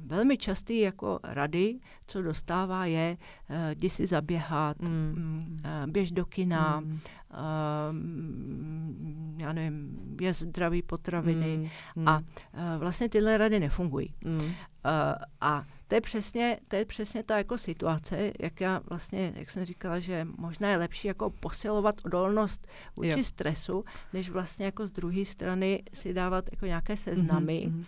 velmi 0.06 0.38
častý 0.38 0.80
jako 0.80 1.20
rady, 1.24 1.80
co 2.08 2.22
dostává, 2.22 2.86
je 2.86 3.18
uh, 3.50 3.56
jdi 3.72 3.90
si 3.90 4.06
zaběhat, 4.06 4.80
mm. 4.82 5.60
uh, 5.66 5.92
běž 5.92 6.12
do 6.12 6.26
kina, 6.26 6.80
mm. 6.80 7.00
já 9.38 9.54
nevím, 9.54 9.98
je 10.22 10.34
zdraví 10.34 10.82
potraviny 10.82 11.72
mm. 11.96 12.08
a 12.08 12.20
uh, 12.20 12.26
vlastně 12.78 13.10
tyhle 13.10 13.38
rady 13.38 13.60
nefungují. 13.60 14.14
Mm. 14.26 14.52
A 15.42 15.64
to 15.88 15.96
je 15.96 16.02
přesně, 16.02 16.60
to 16.68 16.76
je 16.76 16.86
přesně 16.86 17.24
ta 17.24 17.38
jako 17.38 17.58
situace, 17.58 18.32
jak 18.40 18.62
já 18.62 18.82
vlastně, 18.90 19.34
jak 19.36 19.50
jsem 19.50 19.66
říkala, 19.66 20.00
že 20.00 20.28
možná 20.38 20.70
je 20.70 20.78
lepší 20.78 21.08
jako 21.08 21.30
posilovat 21.30 21.96
odolnost 22.06 22.68
vůči 22.96 23.10
jo. 23.10 23.24
stresu, 23.24 23.86
než 24.14 24.30
vlastně 24.30 24.66
jako 24.66 24.88
z 24.88 24.92
druhé 24.92 25.26
strany 25.26 25.84
si 25.94 26.14
dávat 26.14 26.46
jako 26.52 26.66
nějaké 26.66 26.98
seznamy, 26.98 27.66
mm-hmm. 27.68 27.84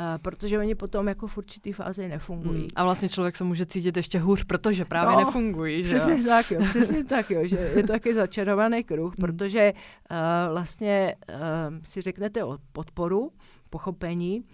Uh, 0.00 0.18
protože 0.22 0.58
oni 0.58 0.74
potom 0.74 1.08
jako 1.08 1.26
v 1.26 1.38
určitý 1.38 1.72
fázi 1.72 2.08
nefungují. 2.08 2.62
Mm. 2.62 2.68
A 2.76 2.84
vlastně 2.84 3.08
člověk 3.08 3.36
se 3.36 3.44
může 3.44 3.66
cítit 3.66 3.96
ještě 3.96 4.18
hůř, 4.18 4.44
protože 4.44 4.84
právě 4.84 5.16
no, 5.16 5.24
nefungují. 5.24 5.82
Že 5.82 5.88
přesně 5.88 6.12
jo? 6.12 6.24
tak, 6.26 6.50
jo, 6.50 6.60
přesně 6.68 7.04
tak, 7.14 7.30
jo, 7.30 7.46
že 7.46 7.56
je 7.56 7.82
to 7.82 7.88
taky 7.88 8.14
začarovaný 8.14 8.84
kruh, 8.84 9.12
mm. 9.12 9.20
protože 9.20 9.72
uh, 9.72 10.52
vlastně 10.52 11.16
uh, 11.28 11.36
si 11.84 12.00
řeknete 12.00 12.44
o 12.44 12.58
podporu, 12.72 13.32
pochopení, 13.70 14.44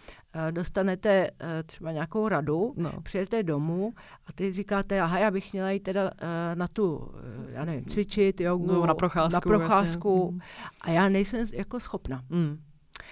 dostanete 0.51 1.31
třeba 1.67 1.93
nějakou 1.93 2.29
radu, 2.29 2.75
no. 2.77 2.93
přijete 3.03 3.43
domů 3.43 3.93
a 4.27 4.33
ty 4.33 4.53
říkáte, 4.53 5.01
aha, 5.01 5.19
já 5.19 5.31
bych 5.31 5.53
měla 5.53 5.71
jít 5.71 5.81
teda 5.81 6.11
na 6.55 6.69
tu, 6.69 7.11
já 7.49 7.65
nevím, 7.65 7.85
cvičit, 7.85 8.41
jogu, 8.41 8.67
no, 8.67 8.87
na 8.87 8.95
procházku, 8.95 9.35
na 9.35 9.41
procházku 9.41 10.31
mm. 10.33 10.41
a 10.81 10.91
já 10.91 11.09
nejsem 11.09 11.45
jako 11.53 11.81
schopna. 11.81 12.23
Mm. 12.31 12.59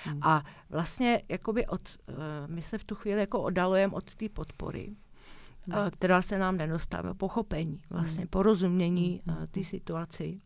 Hmm. 0.04 0.18
A 0.22 0.44
vlastně 0.70 1.22
jakoby 1.28 1.66
od, 1.66 1.80
uh, 2.08 2.14
my 2.46 2.62
se 2.62 2.78
v 2.78 2.84
tu 2.84 2.94
chvíli 2.94 3.20
jako 3.20 3.42
oddalujeme 3.42 3.94
od 3.94 4.14
té 4.14 4.28
podpory, 4.28 4.96
hmm. 5.68 5.90
která 5.90 6.22
se 6.22 6.38
nám 6.38 6.56
nedostává, 6.56 7.14
pochopení, 7.14 7.80
vlastně 7.90 8.20
hmm. 8.20 8.28
porozumění 8.28 9.20
uh, 9.28 9.46
té 9.46 9.64
situaci. 9.64 10.40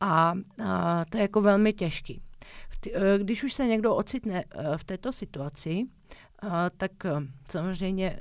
A 0.00 0.32
uh, 0.32 0.66
to 1.10 1.16
je 1.16 1.22
jako 1.22 1.40
velmi 1.40 1.72
těžký. 1.72 2.22
když 3.18 3.44
už 3.44 3.52
se 3.52 3.66
někdo 3.66 3.94
ocitne 3.94 4.44
v 4.76 4.84
této 4.84 5.12
situaci, 5.12 5.86
tak 6.76 6.90
samozřejmě 7.50 8.18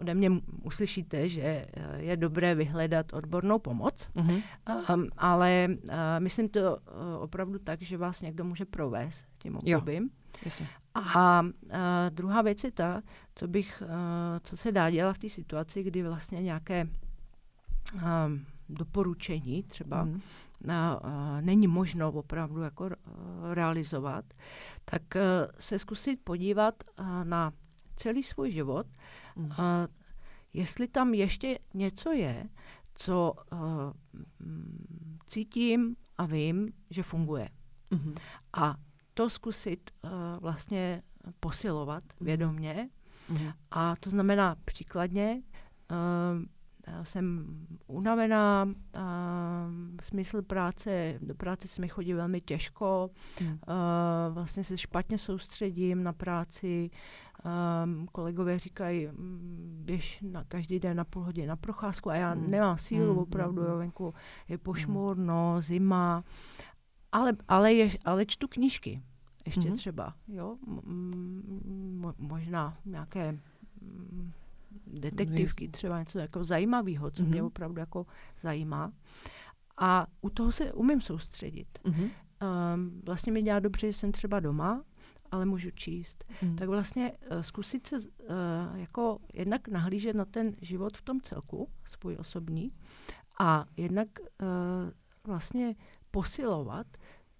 ode 0.00 0.14
mě 0.14 0.30
uslyšíte, 0.62 1.28
že 1.28 1.42
eh, 1.42 1.66
je 1.98 2.16
dobré 2.16 2.54
vyhledat 2.54 3.12
odbornou 3.12 3.58
pomoc, 3.58 4.10
mm-hmm. 4.16 4.42
um, 4.94 5.08
ale 5.16 5.68
uh, 5.70 5.94
myslím 6.18 6.48
to 6.48 6.60
uh, 6.60 7.22
opravdu 7.22 7.58
tak, 7.58 7.82
že 7.82 7.98
vás 7.98 8.20
někdo 8.20 8.44
může 8.44 8.64
provést 8.64 9.24
tím 9.38 9.56
obdobím. 9.56 10.10
A 10.94 11.40
uh, 11.42 11.50
druhá 12.10 12.42
věc 12.42 12.64
je 12.64 12.70
ta, 12.70 13.02
co 13.34 13.48
bych, 13.48 13.82
uh, 13.82 13.88
co 14.42 14.56
se 14.56 14.72
dá 14.72 14.90
dělat 14.90 15.12
v 15.12 15.18
té 15.18 15.28
situaci, 15.28 15.82
kdy 15.82 16.02
vlastně 16.02 16.42
nějaké 16.42 16.88
uh, 17.94 18.00
doporučení 18.68 19.62
třeba 19.62 20.04
mm. 20.04 20.12
uh, 20.12 20.20
uh, 20.70 21.40
není 21.40 21.66
možno 21.66 22.12
opravdu 22.12 22.60
jako 22.60 22.84
uh, 22.84 22.90
realizovat, 23.52 24.24
tak 24.84 25.02
uh, 25.14 25.20
se 25.58 25.78
zkusit 25.78 26.20
podívat 26.24 26.74
uh, 26.98 27.06
na 27.24 27.52
celý 27.96 28.22
svůj 28.22 28.50
život, 28.50 28.86
mm. 29.38 29.52
a 29.52 29.88
jestli 30.52 30.88
tam 30.88 31.14
ještě 31.14 31.58
něco 31.74 32.12
je, 32.12 32.48
co 32.94 33.32
uh, 33.52 33.58
cítím 35.26 35.96
a 36.18 36.26
vím, 36.26 36.72
že 36.90 37.02
funguje. 37.02 37.48
Mm. 37.90 38.14
A 38.52 38.76
to 39.14 39.30
zkusit 39.30 39.90
uh, 40.02 40.10
vlastně 40.40 41.02
posilovat 41.40 42.04
mm. 42.20 42.26
vědomně. 42.26 42.88
Mm. 43.28 43.52
A 43.70 43.96
to 43.96 44.10
znamená 44.10 44.56
příkladně, 44.64 45.42
uh, 45.90 46.44
jsem 47.02 47.56
unavená, 47.86 48.68
a 48.94 49.68
smysl 50.02 50.42
práce, 50.42 51.18
do 51.22 51.34
práce 51.34 51.68
se 51.68 51.80
mi 51.80 51.88
chodí 51.88 52.12
velmi 52.12 52.40
těžko, 52.40 53.10
hmm. 53.40 53.58
a 53.66 54.28
vlastně 54.28 54.64
se 54.64 54.76
špatně 54.76 55.18
soustředím 55.18 56.02
na 56.02 56.12
práci, 56.12 56.90
Um, 57.44 58.06
kolegové 58.12 58.58
říkají, 58.58 59.06
mm, 59.06 59.82
běž 59.84 60.18
na 60.22 60.44
každý 60.44 60.80
den 60.80 60.96
na 60.96 61.04
půl 61.04 61.22
hodiny 61.22 61.46
na 61.46 61.56
procházku 61.56 62.10
a 62.10 62.14
já 62.14 62.34
mm. 62.34 62.50
nemám 62.50 62.78
sílu, 62.78 63.12
mm. 63.12 63.18
opravdu, 63.18 63.62
mm. 63.62 63.68
jo, 63.68 63.76
venku 63.76 64.14
je 64.48 64.58
pošmurno, 64.58 65.52
mm. 65.54 65.60
zima, 65.60 66.24
ale, 67.12 67.32
ale, 67.48 67.74
je, 67.74 67.88
ale 68.04 68.26
čtu 68.26 68.48
knížky 68.48 69.02
ještě 69.46 69.70
mm. 69.70 69.76
třeba, 69.76 70.14
jo, 70.28 70.56
m- 70.66 72.14
možná 72.18 72.78
nějaké 72.84 73.28
m- 73.82 74.32
detektivky, 74.86 75.68
třeba 75.68 75.98
něco 75.98 76.18
jako 76.18 76.44
zajímavého, 76.44 77.10
co 77.10 77.22
mm. 77.22 77.28
mě 77.28 77.42
opravdu 77.42 77.80
jako 77.80 78.06
zajímá. 78.40 78.92
A 79.80 80.06
u 80.20 80.30
toho 80.30 80.52
se 80.52 80.72
umím 80.72 81.00
soustředit. 81.00 81.78
Mm. 81.84 81.94
Um, 81.94 82.10
vlastně 83.06 83.32
mi 83.32 83.42
dělá 83.42 83.58
dobře, 83.58 83.86
že 83.86 83.92
jsem 83.92 84.12
třeba 84.12 84.40
doma, 84.40 84.84
ale 85.30 85.44
můžu 85.44 85.70
číst. 85.70 86.24
Hmm. 86.40 86.56
Tak 86.56 86.68
vlastně 86.68 87.12
uh, 87.12 87.40
zkusit 87.40 87.86
se 87.86 87.96
uh, 87.96 88.04
jako 88.74 89.18
jednak 89.34 89.68
nahlížet 89.68 90.16
na 90.16 90.24
ten 90.24 90.56
život 90.60 90.96
v 90.96 91.02
tom 91.02 91.20
celku, 91.20 91.68
svůj 91.88 92.16
osobní, 92.20 92.72
a 93.38 93.64
jednak 93.76 94.08
uh, 94.20 94.48
vlastně 95.24 95.74
posilovat 96.10 96.86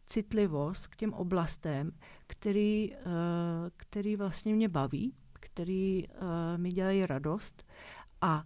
citlivost 0.07 0.87
k 0.87 0.97
těm 0.97 1.13
oblastem, 1.13 1.93
který, 2.27 2.93
uh, 2.93 3.03
který 3.77 4.17
vlastně 4.17 4.55
mě 4.55 4.69
baví, 4.69 5.15
který 5.33 6.09
uh, 6.09 6.29
mi 6.57 6.73
dělají 6.73 7.07
radost 7.07 7.67
a, 8.21 8.45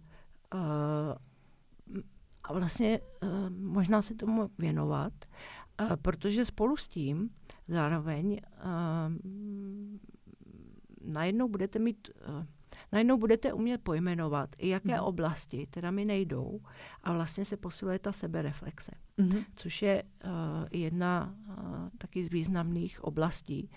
uh, 0.53 0.59
a 2.43 2.53
vlastně 2.53 2.99
uh, 2.99 3.49
možná 3.49 4.01
se 4.01 4.15
tomu 4.15 4.49
věnovat 4.57 5.13
protože 6.01 6.45
spolu 6.45 6.77
s 6.77 6.87
tím 6.87 7.29
zároveň 7.67 8.41
najednou 11.01 11.47
budete 11.47 11.79
mít, 11.79 12.09
najednou 12.91 13.17
budete 13.17 13.53
umět 13.53 13.81
pojmenovat, 13.81 14.55
i 14.57 14.69
jaké 14.69 14.93
mm. 14.93 14.99
oblasti 14.99 15.67
teda 15.69 15.91
mi 15.91 16.05
nejdou 16.05 16.61
a 17.03 17.13
vlastně 17.13 17.45
se 17.45 17.57
posiluje 17.57 17.99
ta 17.99 18.11
sebereflexe, 18.11 18.91
mm. 19.17 19.43
což 19.55 19.81
je 19.81 20.03
uh, 20.03 20.29
jedna 20.71 21.35
uh, 21.47 21.55
taky 21.97 22.25
z 22.25 22.29
významných 22.29 23.03
oblastí, 23.03 23.69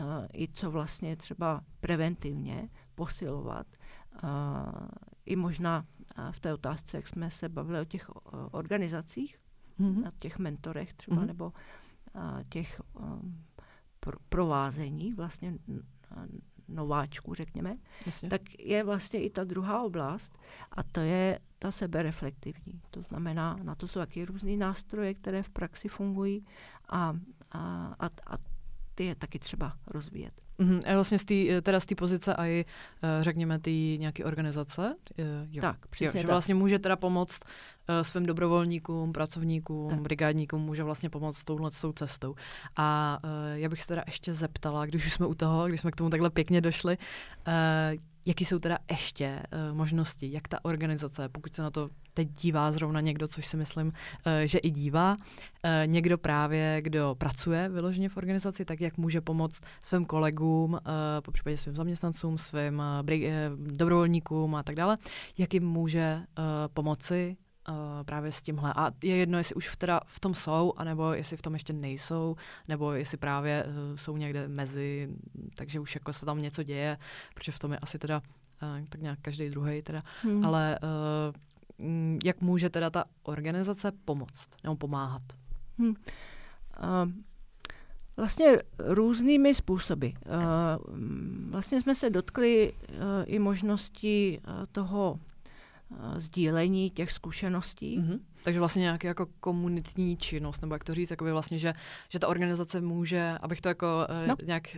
uh, 0.00 0.04
i 0.32 0.48
co 0.52 0.70
vlastně 0.70 1.16
třeba 1.16 1.64
preventivně 1.80 2.68
posilovat, 2.94 3.66
uh, 4.22 4.30
i 5.26 5.36
možná 5.36 5.86
uh, 6.18 6.32
v 6.32 6.40
té 6.40 6.54
otázce, 6.54 6.96
jak 6.96 7.08
jsme 7.08 7.30
se 7.30 7.48
bavili 7.48 7.80
o 7.80 7.84
těch 7.84 8.08
uh, 8.08 8.14
organizacích, 8.50 9.38
mm-hmm. 9.80 10.02
na 10.02 10.10
těch 10.18 10.38
mentorech 10.38 10.94
třeba, 10.94 11.16
mm-hmm. 11.16 11.26
nebo 11.26 11.52
a, 12.14 12.38
těch 12.48 12.80
um, 12.94 13.44
pro, 14.00 14.18
provázení 14.28 15.14
vlastně 15.14 15.58
nováčků, 16.68 17.34
řekněme, 17.34 17.76
Jasně. 18.06 18.28
tak 18.28 18.40
je 18.58 18.84
vlastně 18.84 19.22
i 19.22 19.30
ta 19.30 19.44
druhá 19.44 19.82
oblast 19.82 20.38
a 20.72 20.82
to 20.82 21.00
je 21.00 21.38
ta 21.58 21.70
sebereflektivní. 21.70 22.80
To 22.90 23.02
znamená, 23.02 23.58
na 23.62 23.74
to 23.74 23.88
jsou 23.88 24.00
taky 24.00 24.24
různé 24.24 24.56
nástroje, 24.56 25.14
které 25.14 25.42
v 25.42 25.50
praxi 25.50 25.88
fungují 25.88 26.46
a, 26.88 27.16
a, 27.52 27.94
a, 27.98 28.06
a 28.06 28.38
ty 28.94 29.04
je 29.04 29.14
taky 29.14 29.38
třeba 29.38 29.78
rozvíjet. 29.86 30.47
Mm-hmm. 30.60 30.82
A 30.86 30.94
vlastně 30.94 31.18
z 31.18 31.24
tý, 31.24 31.48
teda 31.62 31.80
z 31.80 31.86
té 31.86 31.94
pozice 31.94 32.34
a 32.34 32.46
i, 32.46 32.64
eh, 33.02 33.24
řekněme, 33.24 33.58
ty 33.58 33.96
nějaké 34.00 34.24
organizace? 34.24 34.96
Eh, 35.18 35.22
jo. 35.50 35.60
Tak, 35.60 35.86
přesně 35.86 36.06
jo, 36.06 36.12
že 36.22 36.26
tak. 36.26 36.30
vlastně 36.30 36.54
může 36.54 36.78
teda 36.78 36.96
pomoct 36.96 37.40
svým 38.02 38.26
dobrovolníkům, 38.26 39.12
pracovníkům, 39.12 39.90
tak. 39.90 40.00
brigádníkům, 40.00 40.62
může 40.62 40.82
vlastně 40.82 41.10
pomoct 41.10 41.44
touhle 41.44 41.70
tou 41.80 41.92
cestou. 41.92 42.34
A 42.76 43.18
já 43.54 43.68
bych 43.68 43.82
se 43.82 43.88
teda 43.88 44.02
ještě 44.06 44.34
zeptala, 44.34 44.86
když 44.86 45.06
už 45.06 45.12
jsme 45.12 45.26
u 45.26 45.34
toho, 45.34 45.66
když 45.66 45.80
jsme 45.80 45.90
k 45.90 45.96
tomu 45.96 46.10
takhle 46.10 46.30
pěkně 46.30 46.60
došli, 46.60 46.98
jaký 48.28 48.44
jsou 48.44 48.58
teda 48.58 48.78
ještě 48.90 49.42
uh, 49.70 49.76
možnosti, 49.76 50.32
jak 50.32 50.48
ta 50.48 50.64
organizace, 50.64 51.28
pokud 51.28 51.54
se 51.54 51.62
na 51.62 51.70
to 51.70 51.88
teď 52.14 52.28
dívá 52.28 52.72
zrovna 52.72 53.00
někdo, 53.00 53.28
což 53.28 53.46
si 53.46 53.56
myslím, 53.56 53.86
uh, 53.86 53.92
že 54.44 54.58
i 54.58 54.70
dívá, 54.70 55.16
uh, 55.16 55.70
někdo 55.86 56.18
právě, 56.18 56.78
kdo 56.82 57.14
pracuje 57.18 57.68
vyloženě 57.68 58.08
v 58.08 58.16
organizaci, 58.16 58.64
tak 58.64 58.80
jak 58.80 58.96
může 58.96 59.20
pomoct 59.20 59.60
svým 59.82 60.04
kolegům, 60.04 60.72
uh, 60.72 60.78
po 61.22 61.32
případě 61.32 61.56
svým 61.56 61.76
zaměstnancům, 61.76 62.38
svým 62.38 62.78
uh, 62.78 63.66
dobrovolníkům 63.66 64.54
a 64.54 64.62
tak 64.62 64.74
dále, 64.74 64.98
jak 65.38 65.54
jim 65.54 65.66
může 65.66 66.16
uh, 66.16 66.44
pomoci 66.74 67.36
uh, 67.68 67.74
právě 68.04 68.32
s 68.32 68.42
tímhle. 68.42 68.72
A 68.76 68.90
je 69.02 69.16
jedno, 69.16 69.38
jestli 69.38 69.54
už 69.54 69.68
v, 69.68 69.76
teda 69.76 70.00
v 70.06 70.20
tom 70.20 70.34
jsou, 70.34 70.72
anebo 70.76 71.12
jestli 71.12 71.36
v 71.36 71.42
tom 71.42 71.52
ještě 71.52 71.72
nejsou, 71.72 72.36
nebo 72.68 72.92
jestli 72.92 73.18
právě 73.18 73.64
uh, 73.64 73.96
jsou 73.96 74.16
někde 74.16 74.48
mezi, 74.48 75.08
takže 75.54 75.80
už 75.80 75.94
jako 75.94 76.12
se 76.12 76.26
tam 76.26 76.42
něco 76.42 76.62
děje, 76.62 76.98
protože 77.34 77.52
v 77.52 77.58
tom 77.58 77.72
je 77.72 77.78
asi 77.78 77.98
teda 77.98 78.22
uh, 78.62 78.86
tak 78.88 79.00
nějak 79.00 79.18
každý 79.22 79.50
druhý 79.50 79.82
teda. 79.82 80.02
Hmm. 80.22 80.44
Ale 80.44 80.78
uh, 80.82 82.16
jak 82.24 82.40
může 82.40 82.70
teda 82.70 82.90
ta 82.90 83.04
organizace 83.22 83.92
pomoct 84.04 84.48
nebo 84.64 84.76
pomáhat? 84.76 85.22
Hmm. 85.78 85.88
Uh, 85.88 85.94
Vlastně 88.16 88.58
různými 88.78 89.54
způsoby. 89.54 90.08
Vlastně 91.50 91.80
jsme 91.80 91.94
se 91.94 92.10
dotkli 92.10 92.72
i 93.24 93.38
možnosti 93.38 94.40
toho 94.72 95.20
sdílení 96.16 96.90
těch 96.90 97.12
zkušeností. 97.12 97.98
Mm-hmm. 97.98 98.18
Takže 98.44 98.58
vlastně 98.60 98.80
nějaký 98.80 99.06
jako 99.06 99.26
komunitní 99.40 100.16
činnost, 100.16 100.60
nebo 100.60 100.74
jak 100.74 100.84
to 100.84 100.94
říct, 100.94 101.10
jakoby 101.10 101.30
vlastně, 101.30 101.58
že, 101.58 101.74
že 102.08 102.18
ta 102.18 102.28
organizace 102.28 102.80
může, 102.80 103.34
abych 103.40 103.60
to 103.60 103.68
jako 103.68 103.86
no. 104.26 104.36
uh, 104.40 104.46
nějak 104.46 104.76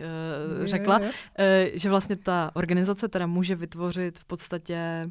uh, 0.59 0.65
řekla, 0.65 0.99
je, 0.99 1.11
je. 1.39 1.71
Uh, 1.71 1.77
že 1.77 1.89
vlastně 1.89 2.15
ta 2.15 2.51
organizace 2.53 3.07
teda 3.07 3.27
může 3.27 3.55
vytvořit 3.55 4.19
v 4.19 4.25
podstatě 4.25 4.75
Eh, 4.75 5.09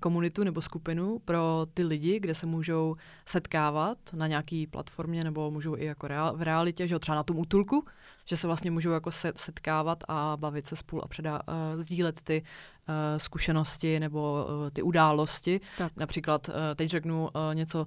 komunitu 0.00 0.44
nebo 0.44 0.62
skupinu 0.62 1.18
pro 1.24 1.66
ty 1.74 1.84
lidi, 1.84 2.20
kde 2.20 2.34
se 2.34 2.46
můžou 2.46 2.96
setkávat 3.26 3.98
na 4.12 4.26
nějaký 4.26 4.66
platformě 4.66 5.24
nebo 5.24 5.50
můžou 5.50 5.76
i 5.76 5.84
jako 5.84 6.08
reál, 6.08 6.36
v 6.36 6.42
realitě, 6.42 6.86
že 6.88 6.98
třeba 6.98 7.16
na 7.16 7.22
tom 7.22 7.38
útulku, 7.38 7.84
že 8.24 8.36
se 8.36 8.46
vlastně 8.46 8.70
můžou 8.70 8.90
jako 8.90 9.10
setkávat 9.34 10.04
a 10.08 10.36
bavit 10.36 10.66
se 10.66 10.76
spolu 10.76 11.04
a 11.04 11.08
předá, 11.08 11.40
uh, 11.48 11.80
sdílet 11.80 12.22
ty 12.22 12.42
uh, 12.42 12.94
zkušenosti 13.18 14.00
nebo 14.00 14.46
uh, 14.48 14.70
ty 14.70 14.82
události. 14.82 15.60
Tak. 15.78 15.92
Například, 15.96 16.48
uh, 16.48 16.54
teď 16.76 16.90
řeknu 16.90 17.22
uh, 17.22 17.54
něco 17.54 17.86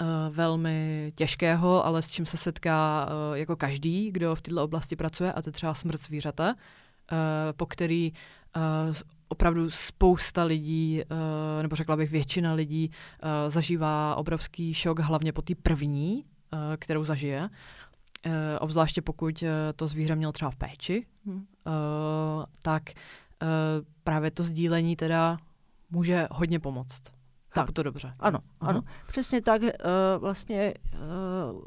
uh, 0.00 0.06
velmi 0.30 1.12
těžkého, 1.14 1.86
ale 1.86 2.02
s 2.02 2.08
čím 2.08 2.26
se 2.26 2.36
setká 2.36 3.06
uh, 3.06 3.36
jako 3.36 3.56
každý, 3.56 4.12
kdo 4.12 4.34
v 4.34 4.42
této 4.42 4.64
oblasti 4.64 4.96
pracuje, 4.96 5.32
a 5.32 5.42
to 5.42 5.48
je 5.48 5.52
třeba 5.52 5.74
smrt 5.74 6.00
zvířata, 6.00 6.54
uh, 6.54 7.18
po 7.56 7.66
který 7.66 8.12
opravdu 9.28 9.70
spousta 9.70 10.44
lidí, 10.44 11.02
uh, 11.10 11.62
nebo 11.62 11.76
řekla 11.76 11.96
bych 11.96 12.10
většina 12.10 12.52
lidí, 12.52 12.90
uh, 12.90 13.50
zažívá 13.50 14.14
obrovský 14.16 14.74
šok, 14.74 14.98
hlavně 14.98 15.32
po 15.32 15.42
té 15.42 15.54
první, 15.54 16.24
uh, 16.52 16.58
kterou 16.76 17.04
zažije. 17.04 17.48
Obzvláště 18.60 19.02
pokud 19.02 19.44
to 19.76 19.86
zvíře 19.86 20.16
měl 20.16 20.32
třeba 20.32 20.50
v 20.50 20.56
péči, 20.56 21.06
hmm. 21.26 21.46
tak 22.62 22.82
právě 24.04 24.30
to 24.30 24.42
sdílení 24.42 24.96
teda 24.96 25.38
může 25.90 26.28
hodně 26.30 26.58
pomoct. 26.58 27.02
Chápu 27.50 27.66
tak. 27.66 27.74
to 27.74 27.82
dobře. 27.82 28.14
Ano, 28.18 28.38
uh-huh. 28.38 28.68
ano. 28.68 28.82
Přesně 29.06 29.42
tak 29.42 29.62
uh, 29.62 29.68
vlastně 30.18 30.74
uh, 30.92 31.60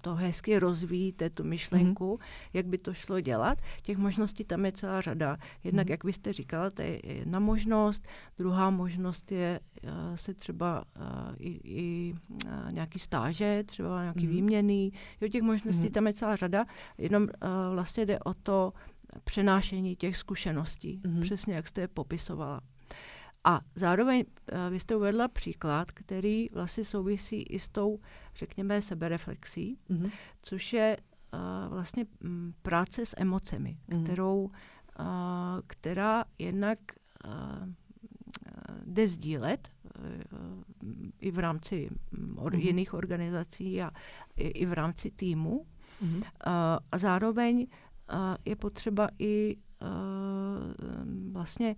to 0.00 0.14
hezky 0.14 0.58
rozvíjíte, 0.58 1.30
tu 1.30 1.44
myšlenku, 1.44 2.14
uh-huh. 2.14 2.24
jak 2.52 2.66
by 2.66 2.78
to 2.78 2.94
šlo 2.94 3.20
dělat. 3.20 3.58
Těch 3.82 3.98
možností 3.98 4.44
tam 4.44 4.64
je 4.64 4.72
celá 4.72 5.00
řada. 5.00 5.36
Jednak, 5.64 5.86
uh-huh. 5.86 5.90
jak 5.90 6.04
byste 6.04 6.32
říkala, 6.32 6.70
to 6.70 6.82
je 6.82 7.00
jedna 7.16 7.38
možnost. 7.38 8.08
Druhá 8.38 8.70
možnost 8.70 9.32
je 9.32 9.60
uh, 9.82 9.90
se 10.14 10.34
třeba 10.34 10.84
uh, 10.96 11.34
i, 11.38 11.60
i 11.64 12.14
uh, 12.44 12.72
nějaký 12.72 12.98
stáže, 12.98 13.64
třeba 13.66 14.02
nějaký 14.02 14.26
uh-huh. 14.26 14.30
výměný. 14.30 14.92
Jo, 15.20 15.28
těch 15.28 15.42
možností 15.42 15.82
uh-huh. 15.82 15.92
tam 15.92 16.06
je 16.06 16.12
celá 16.12 16.36
řada. 16.36 16.64
Jenom 16.98 17.22
uh, 17.22 17.28
vlastně 17.74 18.06
jde 18.06 18.18
o 18.18 18.34
to 18.34 18.72
přenášení 19.24 19.96
těch 19.96 20.16
zkušeností. 20.16 21.00
Uh-huh. 21.04 21.20
Přesně, 21.20 21.54
jak 21.54 21.68
jste 21.68 21.80
je 21.80 21.88
popisovala. 21.88 22.60
A 23.48 23.60
zároveň 23.74 24.24
uh, 24.52 24.58
vy 24.70 24.80
jste 24.80 24.96
uvedla 24.96 25.28
příklad, 25.28 25.90
který 25.90 26.48
vlastně 26.52 26.84
souvisí 26.84 27.42
i 27.42 27.58
s 27.58 27.68
tou, 27.68 27.98
řekněme, 28.34 28.82
sebereflexí, 28.82 29.78
mm-hmm. 29.90 30.10
což 30.42 30.72
je 30.72 30.96
uh, 31.34 31.72
vlastně 31.72 32.06
m, 32.24 32.54
práce 32.62 33.06
s 33.06 33.14
emocemi, 33.18 33.78
mm-hmm. 33.88 34.04
kterou, 34.04 34.44
uh, 34.44 34.50
která 35.66 36.24
jednak 36.38 36.78
uh, 37.24 37.32
jde 38.84 39.08
sdílet 39.08 39.68
uh, 39.84 40.62
i 41.20 41.30
v 41.30 41.38
rámci 41.38 41.90
or, 42.36 42.52
mm-hmm. 42.52 42.58
jiných 42.66 42.94
organizací 42.94 43.82
a 43.82 43.90
i, 44.36 44.48
i 44.48 44.66
v 44.66 44.72
rámci 44.72 45.10
týmu. 45.10 45.66
Mm-hmm. 46.02 46.16
Uh, 46.16 46.22
a 46.92 46.98
zároveň 46.98 47.66
uh, 48.12 48.18
je 48.44 48.56
potřeba 48.56 49.08
i 49.18 49.56
uh, 49.82 51.32
vlastně 51.32 51.76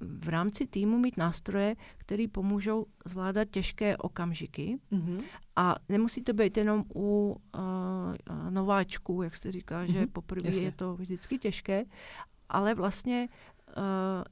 v 0.00 0.28
rámci 0.28 0.66
týmu 0.66 0.98
mít 0.98 1.16
nástroje, 1.16 1.76
které 1.96 2.26
pomůžou 2.32 2.86
zvládat 3.04 3.48
těžké 3.50 3.96
okamžiky. 3.96 4.78
Mm-hmm. 4.92 5.22
A 5.56 5.76
nemusí 5.88 6.22
to 6.22 6.32
být 6.32 6.56
jenom 6.56 6.84
u 6.94 7.36
uh, 7.54 8.50
nováčků, 8.50 9.22
jak 9.22 9.36
se 9.36 9.52
říká, 9.52 9.84
mm-hmm. 9.84 9.92
že 9.92 10.06
poprvé 10.06 10.50
je 10.50 10.72
to 10.72 10.94
vždycky 10.94 11.38
těžké, 11.38 11.84
ale 12.48 12.74
vlastně 12.74 13.28
uh, 13.76 13.84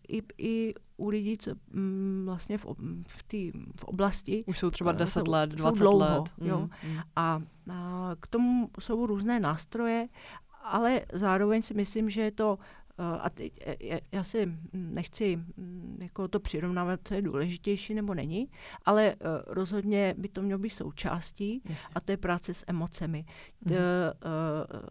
i, 0.08 0.22
i 0.38 0.74
u 0.96 1.08
lidí, 1.08 1.38
co 1.38 1.50
um, 1.74 2.22
vlastně 2.24 2.58
v, 2.58 2.66
v, 3.08 3.22
tý, 3.22 3.52
v 3.80 3.84
oblasti... 3.84 4.44
Už 4.46 4.58
jsou 4.58 4.70
třeba 4.70 4.92
10 4.92 5.28
uh, 5.28 5.34
let, 5.34 5.50
20 5.50 5.78
dlouho, 5.78 5.98
let. 5.98 6.32
Jo. 6.40 6.58
Mm, 6.60 6.98
A, 7.16 7.42
a 7.70 8.10
k 8.20 8.26
tomu 8.26 8.70
jsou 8.80 9.06
různé 9.06 9.40
nástroje, 9.40 10.08
ale 10.62 11.00
zároveň 11.12 11.62
si 11.62 11.74
myslím, 11.74 12.10
že 12.10 12.22
je 12.22 12.30
to 12.30 12.58
a 12.98 13.30
teď, 13.30 13.52
e, 13.66 14.00
já 14.12 14.24
si 14.24 14.52
nechci 14.72 15.38
jako 16.02 16.28
to 16.28 16.40
přirovnávat, 16.40 17.00
co 17.04 17.14
je 17.14 17.22
důležitější 17.22 17.94
nebo 17.94 18.14
není, 18.14 18.48
ale 18.84 19.06
e, 19.06 19.16
rozhodně 19.46 20.14
by 20.18 20.28
to 20.28 20.42
mělo 20.42 20.58
být 20.58 20.70
součástí 20.70 21.62
Jasně. 21.64 21.88
a 21.94 22.00
to 22.00 22.12
je 22.12 22.16
práce 22.16 22.54
s 22.54 22.64
emocemi. 22.66 23.24
Mhm. 23.64 23.74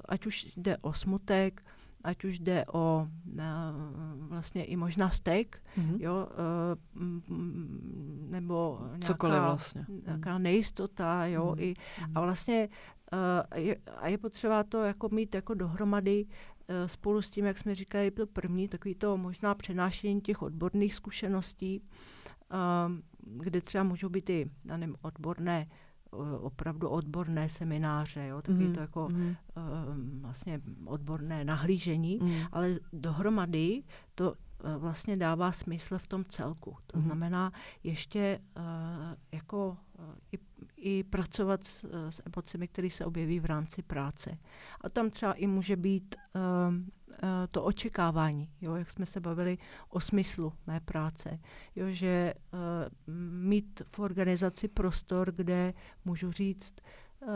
Ať 0.06 0.26
už 0.26 0.54
jde 0.58 0.78
o 0.78 0.94
smutek, 0.94 1.64
ať 2.04 2.24
už 2.24 2.40
jde 2.40 2.66
o 2.74 3.08
vlastně 4.16 4.66
i 4.66 4.76
možná 4.76 5.10
stek, 5.10 5.64
mm-hmm. 5.78 5.98
jo, 6.00 6.28
nebo 8.30 8.80
nějaká, 8.98 9.46
vlastně. 9.46 9.86
nějaká 10.06 10.38
nejistota, 10.38 11.26
jo, 11.26 11.46
mm-hmm. 11.46 11.62
i, 11.62 11.74
a 11.98 12.20
mhm. 12.20 12.26
vlastně 12.26 12.70
je, 13.56 13.76
a 13.98 14.08
je 14.08 14.18
potřeba 14.18 14.64
to 14.64 14.84
jako 14.84 15.10
mít 15.10 15.36
jako 15.36 15.54
dohromady 15.54 16.26
spolu 16.86 17.22
s 17.22 17.30
tím, 17.30 17.46
jak 17.46 17.58
jsme 17.58 17.76
říkali, 17.76 18.12
to 18.12 18.28
první, 18.28 18.68
takový 18.68 18.96
to 18.96 19.18
možná 19.18 19.56
přenášení 19.56 20.22
těch 20.22 20.42
odborných 20.42 20.96
zkušeností, 20.96 21.82
ehm, 22.50 23.02
kde 23.20 23.62
třeba 23.62 23.84
můžou 23.84 24.10
být 24.10 24.30
i, 24.30 24.52
já 24.66 24.78
nevím, 24.78 24.96
odborné 25.02 25.68
eh, 25.70 26.38
opravdu 26.38 26.90
odborné 26.90 27.50
semináře, 27.50 28.28
jo, 28.28 28.42
taky 28.42 28.68
mm. 28.68 28.74
to 28.74 28.80
jako 28.80 29.10
mm. 29.10 29.36
vlastně 30.22 30.62
odborné 30.86 31.46
nahlížení, 31.46 32.20
mm. 32.22 32.34
ale 32.52 32.80
dohromady 32.94 33.84
to 34.16 34.36
vlastně 34.78 35.18
dává 35.18 35.52
smysl 35.52 35.98
v 35.98 36.08
tom 36.08 36.26
celku. 36.26 36.78
To 36.88 36.98
mm. 36.98 37.04
znamená 37.04 37.52
ještě 37.84 38.40
jako 39.32 39.78
i 40.32 40.38
i 40.82 41.04
pracovat 41.04 41.64
s, 41.64 41.86
s 42.10 42.22
emocemi, 42.26 42.68
které 42.68 42.90
se 42.90 43.06
objeví 43.06 43.40
v 43.40 43.46
rámci 43.46 43.82
práce. 43.82 44.38
A 44.82 44.90
tam 44.90 45.10
třeba 45.10 45.34
i 45.34 45.48
může 45.48 45.76
být 45.76 46.16
uh, 46.36 46.42
to 47.52 47.64
očekávání, 47.64 48.50
jo, 48.62 48.76
jak 48.76 48.90
jsme 48.90 49.06
se 49.06 49.20
bavili 49.20 49.58
o 49.90 50.00
smyslu 50.00 50.54
mé 50.68 50.80
práce. 50.80 51.40
Jo, 51.76 51.86
že 51.90 52.34
uh, 52.54 52.60
mít 53.32 53.82
v 53.86 54.00
organizaci 54.00 54.68
prostor, 54.68 55.32
kde 55.32 55.74
můžu 56.06 56.32
říct, 56.32 56.76
uh, 57.22 57.30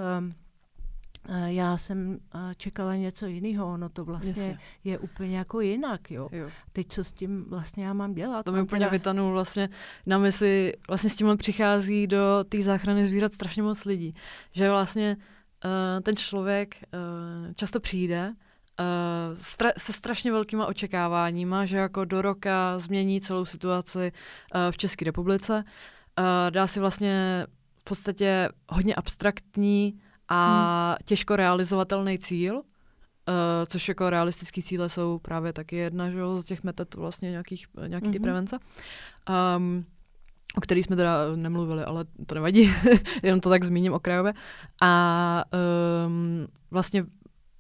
já 1.46 1.78
jsem 1.78 2.20
čekala 2.58 2.96
něco 2.96 3.26
jiného, 3.26 3.74
ono 3.74 3.90
to 3.90 4.06
vlastně 4.06 4.30
Jasně. 4.30 4.60
je 4.84 5.00
úplně 5.00 5.38
jako 5.38 5.62
jinak, 5.62 6.12
jo. 6.12 6.30
jo. 6.32 6.50
Teď 6.72 6.88
co 6.88 7.04
s 7.04 7.12
tím 7.12 7.46
vlastně 7.50 7.86
já 7.86 7.94
mám 7.94 8.14
dělat? 8.14 8.46
To 8.46 8.52
mi 8.52 8.62
úplně 8.62 8.80
teda... 8.80 8.92
vytanul 8.92 9.32
vlastně 9.32 9.70
na 10.06 10.18
mysli, 10.18 10.74
vlastně 10.88 11.10
s 11.10 11.16
tímhle 11.16 11.38
přichází 11.38 12.08
do 12.08 12.44
té 12.50 12.62
záchrany 12.62 13.06
zvířat 13.06 13.34
strašně 13.34 13.64
moc 13.64 13.86
lidí, 13.86 14.14
že 14.52 14.70
vlastně 14.70 15.18
uh, 15.66 16.02
ten 16.02 16.16
člověk 16.16 16.76
uh, 16.76 17.54
často 17.54 17.80
přijde 17.80 18.34
uh, 18.80 19.38
stra- 19.38 19.74
se 19.78 19.94
strašně 19.94 20.32
velkýma 20.32 20.66
očekáváníma, 20.66 21.66
že 21.66 21.78
jako 21.78 22.06
do 22.06 22.22
roka 22.22 22.80
změní 22.80 23.22
celou 23.22 23.46
situaci 23.46 24.12
uh, 24.12 24.72
v 24.72 24.78
České 24.78 25.06
republice, 25.06 25.64
uh, 26.20 26.26
dá 26.50 26.68
si 26.68 26.80
vlastně 26.80 27.46
v 27.76 27.84
podstatě 27.84 28.50
hodně 28.70 28.96
abstraktní 28.96 30.00
a 30.30 30.90
hmm. 30.90 30.98
těžko 31.06 31.36
realizovatelný 31.36 32.20
cíl, 32.20 32.56
uh, 32.56 32.64
což 33.70 33.88
jako 33.88 34.10
realistický 34.10 34.64
cíle 34.64 34.90
jsou 34.90 35.20
právě 35.20 35.54
taky 35.54 35.76
jedna 35.76 36.10
že, 36.10 36.20
z 36.36 36.46
těch 36.46 36.64
metod 36.64 36.96
vlastně 36.96 37.32
nějakých, 37.32 37.68
nějaký 37.88 38.10
ty 38.10 38.18
hmm. 38.18 38.24
prevence. 38.24 38.58
Um, 39.58 39.86
o 40.58 40.62
který 40.62 40.84
jsme 40.84 40.96
teda 40.96 41.36
nemluvili, 41.36 41.84
ale 41.84 42.06
to 42.28 42.36
nevadí, 42.36 42.74
jenom 43.24 43.40
to 43.40 43.50
tak 43.50 43.64
zmíním 43.64 43.94
okrajově. 43.94 44.34
A 44.82 45.44
um, 46.06 46.48
vlastně 46.72 47.06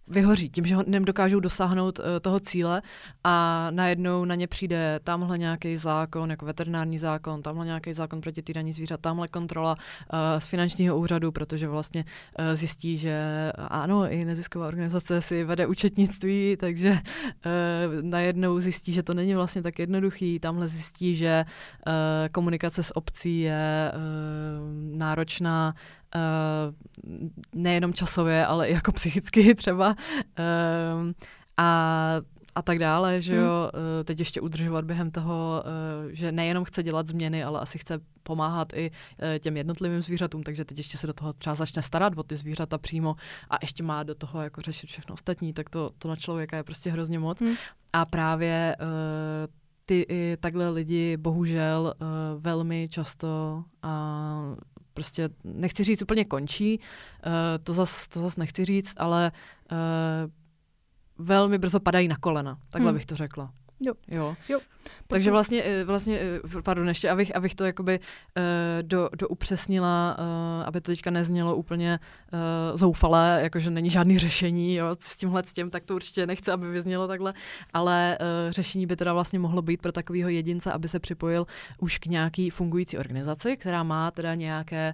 vyhoří 0.07 0.49
tím, 0.49 0.65
že 0.65 0.75
ho 0.75 0.83
nedokážou 0.87 1.39
dosáhnout 1.39 1.99
uh, 1.99 2.05
toho 2.21 2.39
cíle 2.39 2.81
a 3.23 3.67
najednou 3.71 4.25
na 4.25 4.35
ně 4.35 4.47
přijde 4.47 4.99
tamhle 5.03 5.37
nějaký 5.37 5.77
zákon, 5.77 6.31
jako 6.31 6.45
veterinární 6.45 6.97
zákon, 6.97 7.41
tamhle 7.41 7.65
nějaký 7.65 7.93
zákon 7.93 8.21
proti 8.21 8.41
týraní 8.41 8.73
zvířat, 8.73 9.01
tamhle 9.01 9.27
kontrola 9.27 9.75
uh, 9.75 10.39
z 10.39 10.45
finančního 10.45 10.97
úřadu, 10.97 11.31
protože 11.31 11.67
vlastně 11.67 12.05
uh, 12.39 12.45
zjistí, 12.53 12.97
že 12.97 13.51
ano, 13.57 14.11
i 14.11 14.25
nezisková 14.25 14.67
organizace 14.67 15.21
si 15.21 15.43
vede 15.43 15.67
účetnictví, 15.67 16.57
takže 16.59 16.91
uh, 16.91 16.99
najednou 18.01 18.59
zjistí, 18.59 18.93
že 18.93 19.03
to 19.03 19.13
není 19.13 19.35
vlastně 19.35 19.61
tak 19.61 19.79
jednoduchý, 19.79 20.39
tamhle 20.39 20.67
zjistí, 20.67 21.15
že 21.15 21.45
uh, 21.87 21.93
komunikace 22.31 22.83
s 22.83 22.97
obcí 22.97 23.39
je 23.39 23.91
uh, 23.93 24.97
náročná, 24.97 25.73
nejenom 27.53 27.93
časově, 27.93 28.45
ale 28.45 28.67
i 28.67 28.73
jako 28.73 28.91
psychicky 28.91 29.55
třeba. 29.61 29.95
Uh, 30.39 31.11
a 31.57 32.21
a 32.57 32.61
tak 32.61 32.79
dále, 32.79 33.21
že 33.21 33.35
jo, 33.35 33.71
hmm. 33.73 34.05
teď 34.05 34.19
ještě 34.19 34.41
udržovat 34.41 34.85
během 34.85 35.11
toho, 35.11 35.63
že 36.09 36.31
nejenom 36.31 36.63
chce 36.63 36.83
dělat 36.83 37.07
změny, 37.07 37.43
ale 37.43 37.59
asi 37.59 37.77
chce 37.77 37.99
pomáhat 38.23 38.73
i 38.73 38.91
těm 39.39 39.57
jednotlivým 39.57 40.01
zvířatům, 40.01 40.43
takže 40.43 40.65
teď 40.65 40.77
ještě 40.77 40.97
se 40.97 41.07
do 41.07 41.13
toho 41.13 41.33
třeba 41.33 41.55
začne 41.55 41.81
starat 41.81 42.13
o 42.17 42.23
ty 42.23 42.35
zvířata 42.35 42.77
přímo 42.77 43.15
a 43.49 43.57
ještě 43.61 43.83
má 43.83 44.03
do 44.03 44.15
toho 44.15 44.41
jako 44.41 44.61
řešit 44.61 44.87
všechno 44.87 45.13
ostatní, 45.13 45.53
tak 45.53 45.69
to, 45.69 45.91
to 45.97 46.07
na 46.07 46.15
člověka 46.15 46.57
je 46.57 46.63
prostě 46.63 46.89
hrozně 46.89 47.19
moc. 47.19 47.41
Hmm. 47.41 47.55
A 47.93 48.05
právě 48.05 48.75
ty 49.85 50.05
i 50.09 50.37
takhle 50.39 50.69
lidi 50.69 51.17
bohužel 51.17 51.93
velmi 52.37 52.87
často 52.91 53.63
a 53.81 54.55
prostě 54.95 55.29
nechci 55.43 55.83
říct 55.83 56.01
úplně 56.01 56.25
končí, 56.25 56.79
uh, 56.79 57.33
to 57.63 57.73
zas, 57.73 58.07
to 58.07 58.21
zas 58.21 58.37
nechci 58.37 58.65
říct, 58.65 58.93
ale 58.97 59.31
uh, 59.71 59.77
velmi 61.25 61.57
brzo 61.57 61.79
padají 61.79 62.07
na 62.07 62.17
kolena, 62.17 62.57
takhle 62.69 62.91
hmm. 62.91 62.97
bych 62.97 63.05
to 63.05 63.15
řekla. 63.15 63.53
Jo. 63.79 63.93
jo. 64.07 64.35
jo. 64.49 64.59
Takže 65.07 65.31
vlastně, 65.31 65.63
eh, 65.63 65.83
vlastně 65.83 66.19
eh, 66.19 66.61
pardon, 66.61 66.87
ještě 66.87 67.09
abych, 67.09 67.35
abych 67.35 67.55
to 67.55 67.65
jakoby 67.65 67.99
uh, 67.99 68.43
do, 68.81 69.09
do 69.17 69.27
upřesnila, 69.27 70.17
aby 70.65 70.81
to 70.81 70.91
teďka 70.91 71.11
neznělo 71.11 71.55
úplně 71.55 71.99
zoufalé, 72.73 73.39
jakože 73.43 73.69
není 73.69 73.89
žádný 73.89 74.19
řešení 74.19 74.75
jo, 74.75 74.95
s 74.99 75.17
tímhle 75.17 75.43
s 75.43 75.53
tím, 75.53 75.69
tak 75.69 75.83
to 75.83 75.95
určitě 75.95 76.27
nechci, 76.27 76.51
aby 76.51 76.69
vyznělo 76.71 77.07
takhle, 77.07 77.33
ale 77.73 78.17
řešení 78.49 78.85
by 78.85 78.95
teda 78.95 79.13
vlastně 79.13 79.39
mohlo 79.39 79.61
být 79.61 79.81
pro 79.81 79.91
takového 79.91 80.29
jedince, 80.29 80.71
aby 80.71 80.87
se 80.87 80.99
připojil 80.99 81.47
už 81.79 81.97
k 81.97 82.05
nějaký 82.05 82.49
fungující 82.49 82.97
organizaci, 82.97 83.57
která 83.57 83.83
má 83.83 84.11
teda 84.11 84.35
nějaké 84.35 84.93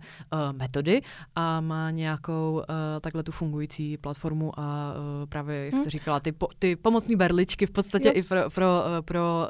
metody 0.52 1.02
a 1.36 1.62
má 1.62 1.92
nějakou 1.92 2.64
takhle 3.02 3.24
tu 3.24 3.32
fungující 3.32 3.98
platformu 3.98 4.60
a 4.60 4.94
právě, 5.30 5.66
jak 5.66 5.74
jste 5.74 5.82
hmm. 5.82 5.90
říkala, 5.90 6.20
ty, 6.20 6.32
po, 6.32 6.48
ty 6.60 6.76
pomocní 6.76 7.16
berličky 7.16 7.66
v 7.66 7.72
podstatě 7.72 8.08
jo. 8.08 8.14
i 8.16 8.24
pro, 8.24 8.50
pro, 8.50 8.84
pro 9.06 9.48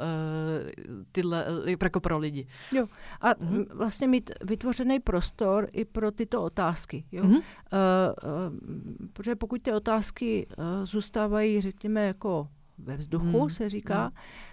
tyhle, 1.12 1.46
jako 1.82 2.00
pro 2.00 2.18
lidi. 2.18 2.46
Jo. 2.72 2.86
A 3.20 3.34
mm-hmm. 3.34 3.66
vlastně 3.74 4.08
mít 4.08 4.30
vytvořený 4.44 5.00
prostor 5.00 5.68
i 5.72 5.84
pro 5.84 6.10
tyto 6.10 6.42
otázky. 6.42 7.04
Jo? 7.12 7.24
Mm-hmm. 7.24 7.36
Uh, 7.36 7.40
uh, 7.40 9.06
protože 9.12 9.36
pokud 9.36 9.62
ty 9.62 9.72
otázky 9.72 10.46
uh, 10.46 10.64
zůstávají, 10.84 11.60
řekněme, 11.60 12.06
jako 12.06 12.48
ve 12.78 12.96
vzduchu, 12.96 13.42
mm. 13.42 13.50
se 13.50 13.68
říká, 13.68 14.04
mm. 14.04 14.10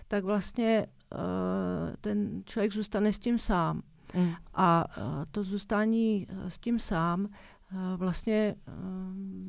tak 0.07 0.23
vlastně 0.23 0.87
uh, 1.15 1.19
ten 2.01 2.41
člověk 2.45 2.73
zůstane 2.73 3.13
s 3.13 3.19
tím 3.19 3.37
sám. 3.37 3.81
Mm. 4.15 4.31
A 4.53 4.85
uh, 4.97 5.03
to 5.31 5.43
zůstání 5.43 6.27
s 6.47 6.57
tím 6.57 6.79
sám 6.79 7.27
vlastně 7.97 8.55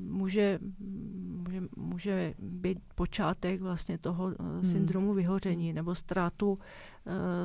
může, 0.09 0.59
může, 0.79 1.63
může 1.77 2.35
být 2.39 2.79
počátek 2.95 3.61
vlastně 3.61 3.99
toho 3.99 4.35
hmm. 4.41 4.65
syndromu 4.65 5.15
vyhoření 5.15 5.73
nebo 5.73 5.95
ztrátu 5.95 6.51
uh, 6.53 6.59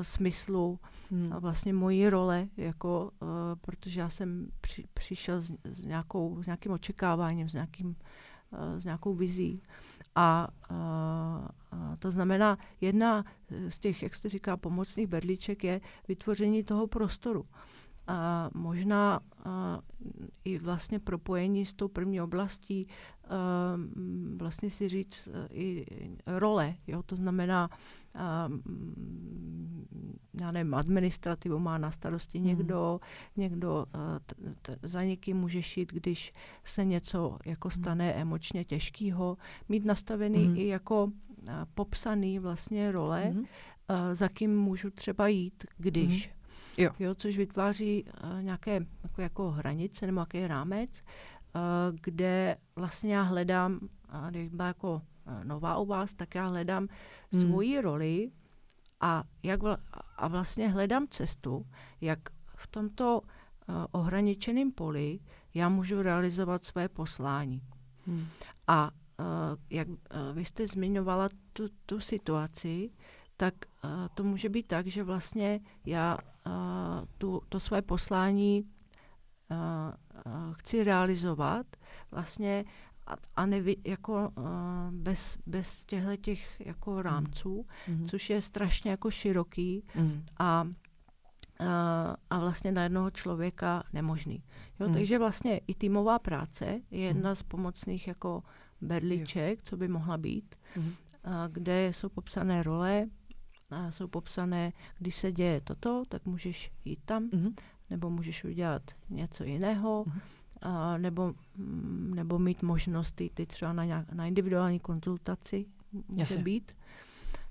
smyslu 0.02 0.80
hmm. 1.12 1.34
a 1.34 1.40
vlastně 1.40 1.74
mojí 1.74 2.10
role, 2.10 2.48
jako, 2.58 3.12
uh, 3.22 3.30
protože 3.62 4.00
já 4.00 4.10
jsem 4.10 4.48
při, 4.62 4.84
přišel 4.94 5.42
s, 5.42 5.52
s, 5.64 5.86
nějakou, 5.86 6.44
s 6.44 6.46
nějakým 6.46 6.72
očekáváním, 6.72 7.50
s, 7.50 7.54
nějakým, 7.54 7.88
uh, 7.88 8.80
s 8.80 8.86
nějakou 8.86 9.14
vizí. 9.14 9.62
A, 10.16 10.48
uh, 10.72 11.96
to 12.00 12.12
znamená, 12.12 12.58
jedna 12.82 13.26
z 13.70 13.80
těch, 13.80 14.04
jak 14.04 14.16
se 14.16 14.30
říká, 14.30 14.58
pomocných 14.58 15.08
berliček 15.08 15.64
je 15.64 15.82
vytvoření 16.08 16.64
toho 16.64 16.88
prostoru. 16.88 17.42
Uh, 17.42 17.48
a 18.08 18.50
možná 18.54 19.20
a, 19.46 19.80
i 20.46 20.60
vlastně 20.60 21.00
propojení 21.00 21.66
s 21.66 21.74
tou 21.74 21.88
první 21.88 22.22
oblastí, 22.22 22.88
a, 23.30 23.36
vlastně 24.38 24.70
si 24.70 24.90
říct 24.90 25.28
e, 25.28 25.48
i 25.54 25.86
role, 26.28 26.76
jo, 26.88 27.04
to 27.04 27.16
znamená, 27.16 27.70
a, 28.16 28.50
já 30.42 30.52
nevím, 30.52 30.74
administrativu 30.74 31.60
má 31.60 31.78
na 31.78 31.92
starosti 31.92 32.38
hmm. 32.38 32.48
někdo, 32.48 33.00
někdo 33.38 33.86
t, 34.26 34.36
t, 34.62 34.80
za 34.84 35.04
někým 35.04 35.38
může 35.38 35.62
šít, 35.62 35.94
když 35.94 36.34
se 36.64 36.86
něco 36.86 37.38
jako 37.46 37.68
hmm. 37.68 37.82
stane 37.82 38.12
hmm. 38.12 38.22
emočně 38.22 38.66
těžkého, 38.66 39.38
mít 39.70 39.86
nastavený 39.86 40.46
hmm. 40.46 40.58
i 40.58 40.68
jako 40.68 41.12
a, 41.52 41.66
popsaný 41.74 42.40
vlastně 42.40 42.92
role, 42.92 43.22
hmm. 43.26 43.46
a, 43.88 44.16
za 44.16 44.30
kým 44.30 44.60
můžu 44.60 44.90
třeba 44.92 45.28
jít, 45.28 45.66
když. 45.78 46.35
Jo. 46.78 46.92
Jo, 47.00 47.16
což 47.16 47.38
vytváří 47.38 48.04
uh, 48.04 48.42
nějaké 48.42 48.86
jako, 49.04 49.22
jako 49.22 49.52
hranice 49.52 50.06
nebo 50.06 50.16
nějaký 50.16 50.48
rámec, 50.48 50.90
uh, 51.56 51.62
kde 52.02 52.58
vlastně 52.76 53.16
já 53.16 53.22
hledám, 53.22 53.80
uh, 53.82 54.30
když 54.30 54.50
byla 54.50 54.68
jako 54.68 54.94
uh, 54.94 55.44
nová 55.44 55.78
u 55.78 55.86
vás, 55.86 56.14
tak 56.14 56.36
já 56.36 56.48
hledám 56.48 56.88
hmm. 57.34 57.42
svoji 57.42 57.82
roli 57.82 58.32
a, 59.02 59.24
jak 59.44 59.62
vl- 59.62 59.78
a 60.18 60.28
vlastně 60.28 60.70
hledám 60.70 61.08
cestu, 61.08 61.66
jak 62.02 62.20
v 62.56 62.68
tomto 62.68 63.22
uh, 63.22 63.76
ohraničeném 63.92 64.72
poli 64.72 65.20
já 65.54 65.70
můžu 65.70 66.02
realizovat 66.02 66.64
své 66.66 66.90
poslání. 66.90 67.62
Hmm. 68.06 68.28
A 68.68 68.92
uh, 69.20 69.26
jak 69.70 69.88
uh, 69.88 69.96
vy 70.34 70.46
jste 70.46 70.68
zmiňovala 70.68 71.30
tu, 71.54 71.70
tu 71.86 72.00
situaci, 72.00 72.90
tak 73.38 73.54
uh, 73.84 73.90
to 74.14 74.24
může 74.24 74.50
být 74.50 74.68
tak, 74.68 74.88
že 74.88 75.04
vlastně 75.04 75.60
já 75.86 76.18
tu, 77.18 77.42
to 77.50 77.60
své 77.60 77.82
poslání 77.82 78.64
chci 80.52 80.84
realizovat 80.84 81.66
vlastně 82.12 82.66
a, 83.08 83.16
a 83.36 83.46
nevi, 83.46 83.78
jako 83.86 84.32
uh, 84.38 84.46
bez, 84.92 85.38
bez 85.46 85.86
těchto 85.86 86.16
těch 86.16 86.62
jako 86.62 86.92
mm. 86.92 86.98
rámců, 86.98 87.66
mm. 87.88 88.06
což 88.06 88.30
je 88.30 88.42
strašně 88.42 88.92
jako 88.92 89.12
široký 89.12 89.84
mm. 89.96 90.26
a, 90.38 90.64
uh, 90.64 91.68
a 92.30 92.40
vlastně 92.40 92.72
na 92.72 92.84
jednoho 92.84 93.12
člověka 93.12 93.84
nemožný. 93.94 94.44
Jo, 94.80 94.88
mm. 94.88 94.94
Takže 94.94 95.20
vlastně 95.20 95.62
i 95.68 95.76
týmová 95.76 96.20
práce 96.20 96.82
je 96.92 97.00
jedna 97.00 97.30
mm. 97.30 97.36
z 97.36 97.44
pomocných 97.44 98.08
jako 98.08 98.44
berliček, 98.82 99.64
co 99.64 99.78
by 99.78 99.88
mohla 99.88 100.18
být, 100.18 100.56
mm. 100.76 100.86
uh, 100.86 100.94
kde 101.50 101.88
jsou 101.94 102.10
popsané 102.10 102.64
role, 102.64 103.06
a 103.72 103.92
jsou 103.92 104.08
popsané, 104.08 104.74
když 104.98 105.16
se 105.16 105.32
děje 105.32 105.62
toto, 105.62 106.04
tak 106.10 106.26
můžeš 106.26 106.72
jít 106.86 107.00
tam, 107.06 107.30
mm-hmm. 107.30 107.54
nebo 107.90 108.10
můžeš 108.10 108.44
udělat 108.44 108.82
něco 109.10 109.44
jiného, 109.44 110.06
mm-hmm. 110.08 110.22
a, 110.62 110.98
nebo, 110.98 111.34
mm, 111.56 112.12
nebo 112.16 112.40
mít 112.40 112.62
možnost 112.64 113.22
jít 113.22 113.48
třeba 113.48 113.74
na, 113.74 113.86
nějak, 113.86 114.12
na 114.12 114.26
individuální 114.26 114.80
konzultaci, 114.80 115.66
může 115.92 116.22
Jasně. 116.22 116.44
být. 116.44 116.72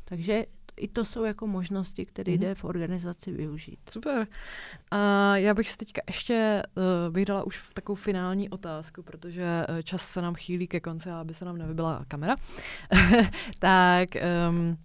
Takže 0.04 0.46
i 0.76 0.88
to 0.88 1.04
jsou 1.04 1.24
jako 1.24 1.46
možnosti, 1.46 2.06
které 2.06 2.32
mm-hmm. 2.32 2.38
jde 2.38 2.54
v 2.54 2.64
organizaci 2.64 3.32
využít. 3.32 3.78
Super. 3.90 4.26
A 4.90 5.36
já 5.36 5.54
bych 5.54 5.70
si 5.70 5.76
teďka 5.76 6.02
ještě 6.06 6.62
uh, 6.76 7.14
bych 7.14 7.24
dala 7.24 7.44
už 7.44 7.62
takovou 7.74 7.96
finální 7.96 8.50
otázku, 8.50 9.02
protože 9.02 9.66
uh, 9.68 9.78
čas 9.82 10.08
se 10.08 10.22
nám 10.22 10.34
chýlí 10.34 10.66
ke 10.66 10.80
konci, 10.80 11.10
aby 11.10 11.34
se 11.34 11.44
nám 11.44 11.58
nevybila 11.58 12.04
kamera. 12.08 12.36
tak 13.58 14.08
um, 14.50 14.78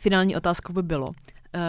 Finální 0.00 0.36
otázkou 0.36 0.72
by 0.72 0.82
bylo, 0.82 1.06
uh, 1.06 1.14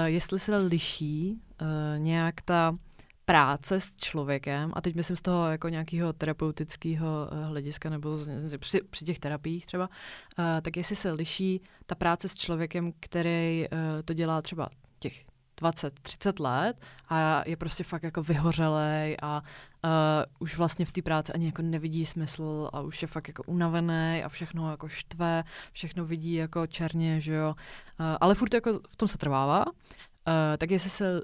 jestli 0.06 0.40
se 0.40 0.58
liší 0.58 1.42
uh, 1.62 1.68
nějak 1.98 2.42
ta 2.42 2.78
práce 3.26 3.80
s 3.80 3.96
člověkem, 3.96 4.72
a 4.76 4.82
teď 4.82 4.96
myslím 4.96 5.18
z 5.18 5.22
toho 5.22 5.48
jako 5.48 5.70
nějakého 5.70 6.14
terapeutického 6.14 7.30
uh, 7.32 7.48
hlediska 7.48 7.90
nebo 7.90 8.18
z, 8.18 8.40
z, 8.40 8.58
při, 8.58 8.82
při 8.90 9.06
těch 9.06 9.20
terapiích 9.20 9.66
třeba, 9.66 9.88
uh, 9.88 10.46
tak 10.62 10.78
jestli 10.78 10.96
se 10.96 11.12
liší 11.12 11.62
ta 11.86 11.96
práce 11.96 12.30
s 12.30 12.36
člověkem, 12.36 12.94
který 13.00 13.66
uh, 13.72 13.78
to 14.06 14.14
dělá 14.14 14.42
třeba 14.42 14.70
těch 15.00 15.26
20-30 15.62 16.44
let 16.44 16.82
a 17.10 17.44
je 17.46 17.58
prostě 17.58 17.84
fakt 17.84 18.04
jako 18.04 18.24
vyhořelej 18.24 19.18
a 19.22 19.42
uh, 19.84 19.90
už 20.40 20.58
vlastně 20.58 20.86
v 20.86 20.92
té 20.92 21.02
práci 21.02 21.34
ani 21.34 21.46
jako 21.46 21.62
nevidí 21.62 22.06
smysl 22.06 22.70
a 22.74 22.82
už 22.82 23.02
je 23.02 23.08
fakt 23.08 23.28
jako 23.28 23.44
unavený 23.44 24.22
a 24.24 24.30
všechno 24.30 24.72
jako 24.72 24.88
štve, 24.90 25.44
všechno 25.72 26.06
vidí 26.06 26.34
jako 26.34 26.68
černě, 26.68 27.22
že 27.22 27.34
jo. 27.34 27.50
Uh, 28.00 28.06
ale 28.22 28.36
furt 28.36 28.54
jako 28.54 28.80
v 28.90 28.96
tom 28.96 29.08
se 29.08 29.18
trvává. 29.18 29.66
Uh, 29.66 29.74
tak 30.58 30.72
jestli 30.72 30.90
se 30.90 31.22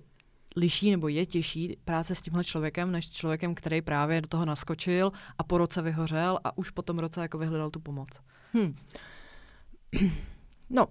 liší 0.55 0.91
nebo 0.91 1.07
je 1.07 1.25
těžší 1.25 1.77
práce 1.85 2.15
s 2.15 2.21
tímhle 2.21 2.43
člověkem, 2.43 2.91
než 2.91 3.11
člověkem, 3.11 3.55
který 3.55 3.81
právě 3.81 4.21
do 4.21 4.27
toho 4.27 4.45
naskočil 4.45 5.11
a 5.37 5.43
po 5.43 5.57
roce 5.57 5.81
vyhořel 5.81 6.39
a 6.43 6.57
už 6.57 6.69
po 6.69 6.81
tom 6.81 6.99
roce 6.99 7.21
jako 7.21 7.37
vyhledal 7.37 7.69
tu 7.69 7.79
pomoc? 7.79 8.09
Hmm. 8.53 8.75
No, 10.73 10.87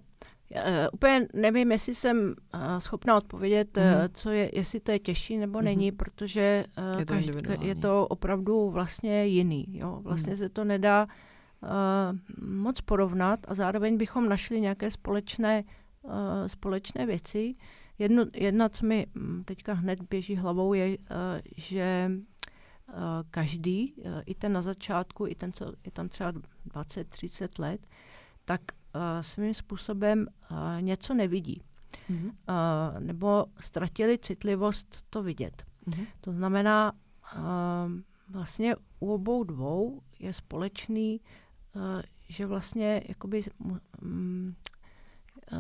Uh, 0.55 0.61
úplně 0.93 1.29
nevím, 1.35 1.73
jestli 1.73 1.95
jsem 1.95 2.35
uh, 2.55 2.61
schopna 2.79 3.17
odpovědět, 3.17 3.77
uh, 3.77 3.83
co 4.13 4.31
je, 4.31 4.51
jestli 4.55 4.81
to 4.81 4.91
je 4.91 4.99
těžší 4.99 5.37
nebo 5.39 5.59
mm-hmm. 5.59 5.65
není, 5.65 5.93
protože 5.93 6.65
uh, 6.79 7.01
je, 7.01 7.07
to 7.07 7.15
každý, 7.15 7.33
je 7.61 7.75
to 7.75 8.07
opravdu 8.07 8.71
vlastně 8.71 9.27
jiný. 9.27 9.67
Jo? 9.69 10.01
Vlastně 10.03 10.33
mm. 10.33 10.37
se 10.37 10.49
to 10.49 10.65
nedá 10.65 11.07
uh, 11.63 12.49
moc 12.49 12.81
porovnat 12.81 13.41
a 13.49 13.55
zároveň 13.55 13.97
bychom 13.97 14.29
našli 14.29 14.61
nějaké 14.61 14.91
společné, 14.91 15.65
uh, 16.03 16.13
společné 16.47 17.07
věci. 17.07 17.55
Jedno, 17.99 18.25
jedna, 18.35 18.69
co 18.69 18.87
mi 18.87 19.07
hm, 19.15 19.43
teďka 19.45 19.73
hned 19.73 20.03
běží 20.03 20.37
hlavou, 20.37 20.75
je, 20.75 20.99
uh, 20.99 21.05
že 21.57 22.11
uh, 22.89 22.95
každý, 23.31 23.95
uh, 23.97 24.23
i 24.27 24.35
ten 24.35 24.53
na 24.53 24.63
začátku, 24.63 25.27
i 25.27 25.35
ten, 25.35 25.53
co 25.53 25.73
je 25.85 25.91
tam 25.91 26.09
třeba 26.09 26.33
20-30 26.75 27.49
let, 27.59 27.87
tak 28.45 28.61
svým 29.21 29.55
způsobem 29.55 30.27
uh, 30.51 30.57
něco 30.83 31.15
nevidí. 31.15 31.63
Mm-hmm. 32.11 32.27
Uh, 32.27 33.01
nebo 33.01 33.47
ztratili 33.61 34.19
citlivost 34.19 35.05
to 35.11 35.23
vidět. 35.23 35.65
Mm-hmm. 35.87 36.07
To 36.21 36.33
znamená, 36.33 36.93
uh, 37.37 37.41
vlastně 38.29 38.77
u 39.01 39.13
obou 39.13 39.45
dvou 39.45 40.03
je 40.19 40.33
společný, 40.33 41.21
uh, 41.75 41.83
že 42.29 42.47
vlastně 42.47 43.03
jakoby 43.09 43.43
um, 44.03 44.55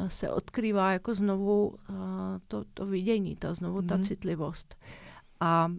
se 0.08 0.30
odkrývá 0.30 0.92
jako 0.92 1.14
znovu 1.14 1.68
uh, 1.68 1.76
to, 2.48 2.64
to 2.74 2.86
vidění, 2.86 3.36
ta 3.36 3.54
znovu 3.54 3.80
mm-hmm. 3.80 3.86
ta 3.88 3.94
mhm. 3.94 4.04
citlivost. 4.04 4.74
A 5.40 5.72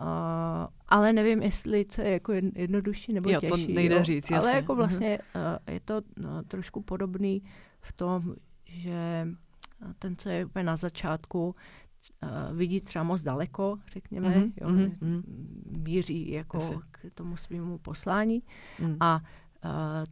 Uh, 0.00 0.66
ale 0.88 1.12
nevím, 1.12 1.42
jestli 1.42 1.84
co 1.84 2.00
je 2.00 2.10
jako 2.10 2.32
jednodušší 2.32 3.12
nebo 3.12 3.30
jo, 3.30 3.40
těžší. 3.40 3.66
to 3.66 3.72
nejde 3.72 3.94
jo. 3.94 4.04
říct, 4.04 4.30
jasně. 4.30 4.36
Ale 4.36 4.56
jako 4.56 4.72
mhm. 4.72 4.78
vlastně 4.78 5.18
uh, 5.18 5.74
je 5.74 5.80
to 5.80 6.02
no, 6.16 6.42
trošku 6.42 6.80
podobný 6.80 7.42
v 7.80 7.92
tom, 7.92 8.34
že 8.64 9.28
ten, 9.98 10.16
co 10.16 10.28
je 10.28 10.44
úplně 10.44 10.64
na 10.64 10.76
začátku, 10.76 11.54
uh, 12.22 12.56
vidí 12.56 12.80
třeba 12.80 13.02
moc 13.02 13.22
daleko, 13.22 13.78
řekněme, 13.92 14.28
mm-hmm, 14.28 14.52
jo, 14.60 14.68
mm-hmm. 14.68 15.22
míří 15.66 16.30
jako 16.30 16.56
Asi. 16.56 16.74
k 16.90 17.06
tomu 17.14 17.36
svýmu 17.36 17.78
poslání 17.78 18.42
mm. 18.80 18.96
a 19.00 19.20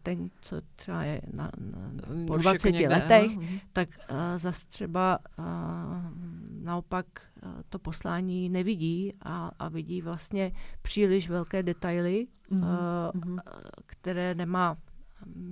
ten, 0.02 0.30
co 0.40 0.56
třeba 0.76 1.04
je 1.04 1.20
na, 1.32 1.50
na, 1.58 2.26
po 2.26 2.36
20 2.36 2.70
někde, 2.72 2.88
letech, 2.88 3.36
no. 3.36 3.42
tak 3.72 3.88
uh, 4.10 4.16
zase 4.36 4.66
třeba 4.66 5.18
uh, 5.38 5.44
naopak 6.62 7.06
uh, 7.33 7.33
to 7.68 7.78
poslání 7.78 8.48
nevidí 8.48 9.12
a, 9.22 9.50
a 9.58 9.68
vidí 9.68 10.02
vlastně 10.02 10.52
příliš 10.82 11.28
velké 11.28 11.62
detaily, 11.62 12.26
mm-hmm. 12.52 13.32
uh, 13.32 13.38
které 13.86 14.34
nemá 14.34 14.76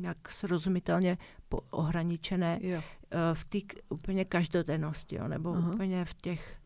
jak 0.00 0.32
srozumitelně 0.32 1.18
po, 1.48 1.60
ohraničené 1.70 2.58
jo. 2.62 2.76
uh, 2.78 2.82
v 3.34 3.44
té 3.44 3.58
úplně 3.88 4.24
každodennosti, 4.24 5.16
jo, 5.16 5.28
nebo 5.28 5.52
uh-huh. 5.52 5.72
úplně 5.74 6.04
v 6.04 6.14
těch 6.14 6.56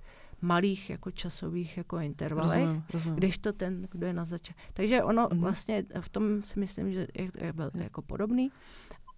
malých 0.41 0.91
jako 0.91 1.11
časových 1.11 1.77
jako 1.77 1.99
intervalech, 1.99 2.59
rozumím, 2.59 2.85
rozumím. 2.93 3.17
když 3.17 3.39
to 3.39 3.53
ten, 3.53 3.89
kdo 3.91 4.07
je 4.07 4.13
na 4.13 4.25
začátku. 4.25 4.63
Takže 4.73 5.03
ono 5.03 5.29
mm-hmm. 5.29 5.41
vlastně 5.41 5.85
v 6.01 6.09
tom 6.09 6.43
si 6.45 6.61
myslím, 6.61 6.93
že 6.93 7.01
je, 7.15 7.25
je, 7.25 7.53
je 7.75 7.83
jako 7.83 8.03
podobný, 8.03 8.51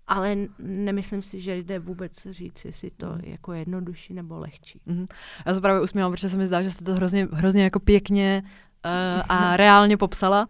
ale 0.09 0.37
nemyslím 0.59 1.23
si, 1.23 1.41
že 1.41 1.57
jde 1.57 1.79
vůbec 1.79 2.27
říct, 2.31 2.65
jestli 2.65 2.91
to 2.91 3.07
mm. 3.07 3.21
jako 3.25 3.53
jednodušší 3.53 4.15
nebo 4.15 4.39
lehčí. 4.39 4.81
Mm-hmm. 4.87 5.07
Já 5.47 5.55
se 5.55 5.61
právě 5.61 5.83
usmívám, 5.83 6.13
protože 6.13 6.29
se 6.29 6.37
mi 6.37 6.47
zdá, 6.47 6.63
že 6.63 6.71
jste 6.71 6.85
to 6.85 6.95
hrozně, 6.95 7.29
hrozně 7.33 7.65
jako 7.65 7.81
pěkně 7.81 8.43
uh, 8.45 9.23
a 9.29 9.57
reálně 9.57 9.97
popsala. 9.97 10.47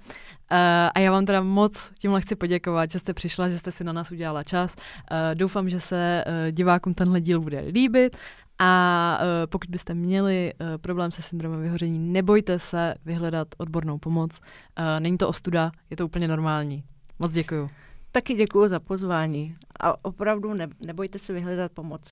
Uh, 0.52 0.56
a 0.94 0.98
já 0.98 1.12
vám 1.12 1.26
teda 1.26 1.40
moc 1.40 1.90
tímhle 1.98 2.20
chci 2.20 2.36
poděkovat, 2.36 2.90
že 2.90 2.98
jste 2.98 3.14
přišla, 3.14 3.48
že 3.48 3.58
jste 3.58 3.72
si 3.72 3.84
na 3.84 3.92
nás 3.92 4.12
udělala 4.12 4.44
čas. 4.44 4.74
Uh, 4.78 5.16
doufám, 5.34 5.70
že 5.70 5.80
se 5.80 6.24
uh, 6.26 6.52
divákům 6.52 6.94
tenhle 6.94 7.20
díl 7.20 7.40
bude 7.40 7.60
líbit 7.60 8.16
a 8.58 9.18
uh, 9.20 9.26
pokud 9.46 9.70
byste 9.70 9.94
měli 9.94 10.52
uh, 10.60 10.66
problém 10.78 11.12
se 11.12 11.22
syndromem 11.22 11.62
vyhoření, 11.62 11.98
nebojte 11.98 12.58
se 12.58 12.94
vyhledat 13.04 13.48
odbornou 13.58 13.98
pomoc. 13.98 14.40
Uh, 14.40 14.84
není 14.98 15.18
to 15.18 15.28
ostuda, 15.28 15.70
je 15.90 15.96
to 15.96 16.04
úplně 16.04 16.28
normální. 16.28 16.84
Moc 17.18 17.32
děkuju. 17.32 17.70
Taky 18.18 18.34
děkuji 18.34 18.68
za 18.68 18.80
pozvání 18.80 19.56
a 19.80 20.04
opravdu 20.04 20.54
ne, 20.54 20.68
nebojte 20.86 21.18
se 21.18 21.32
vyhledat 21.32 21.72
pomoc. 21.72 22.00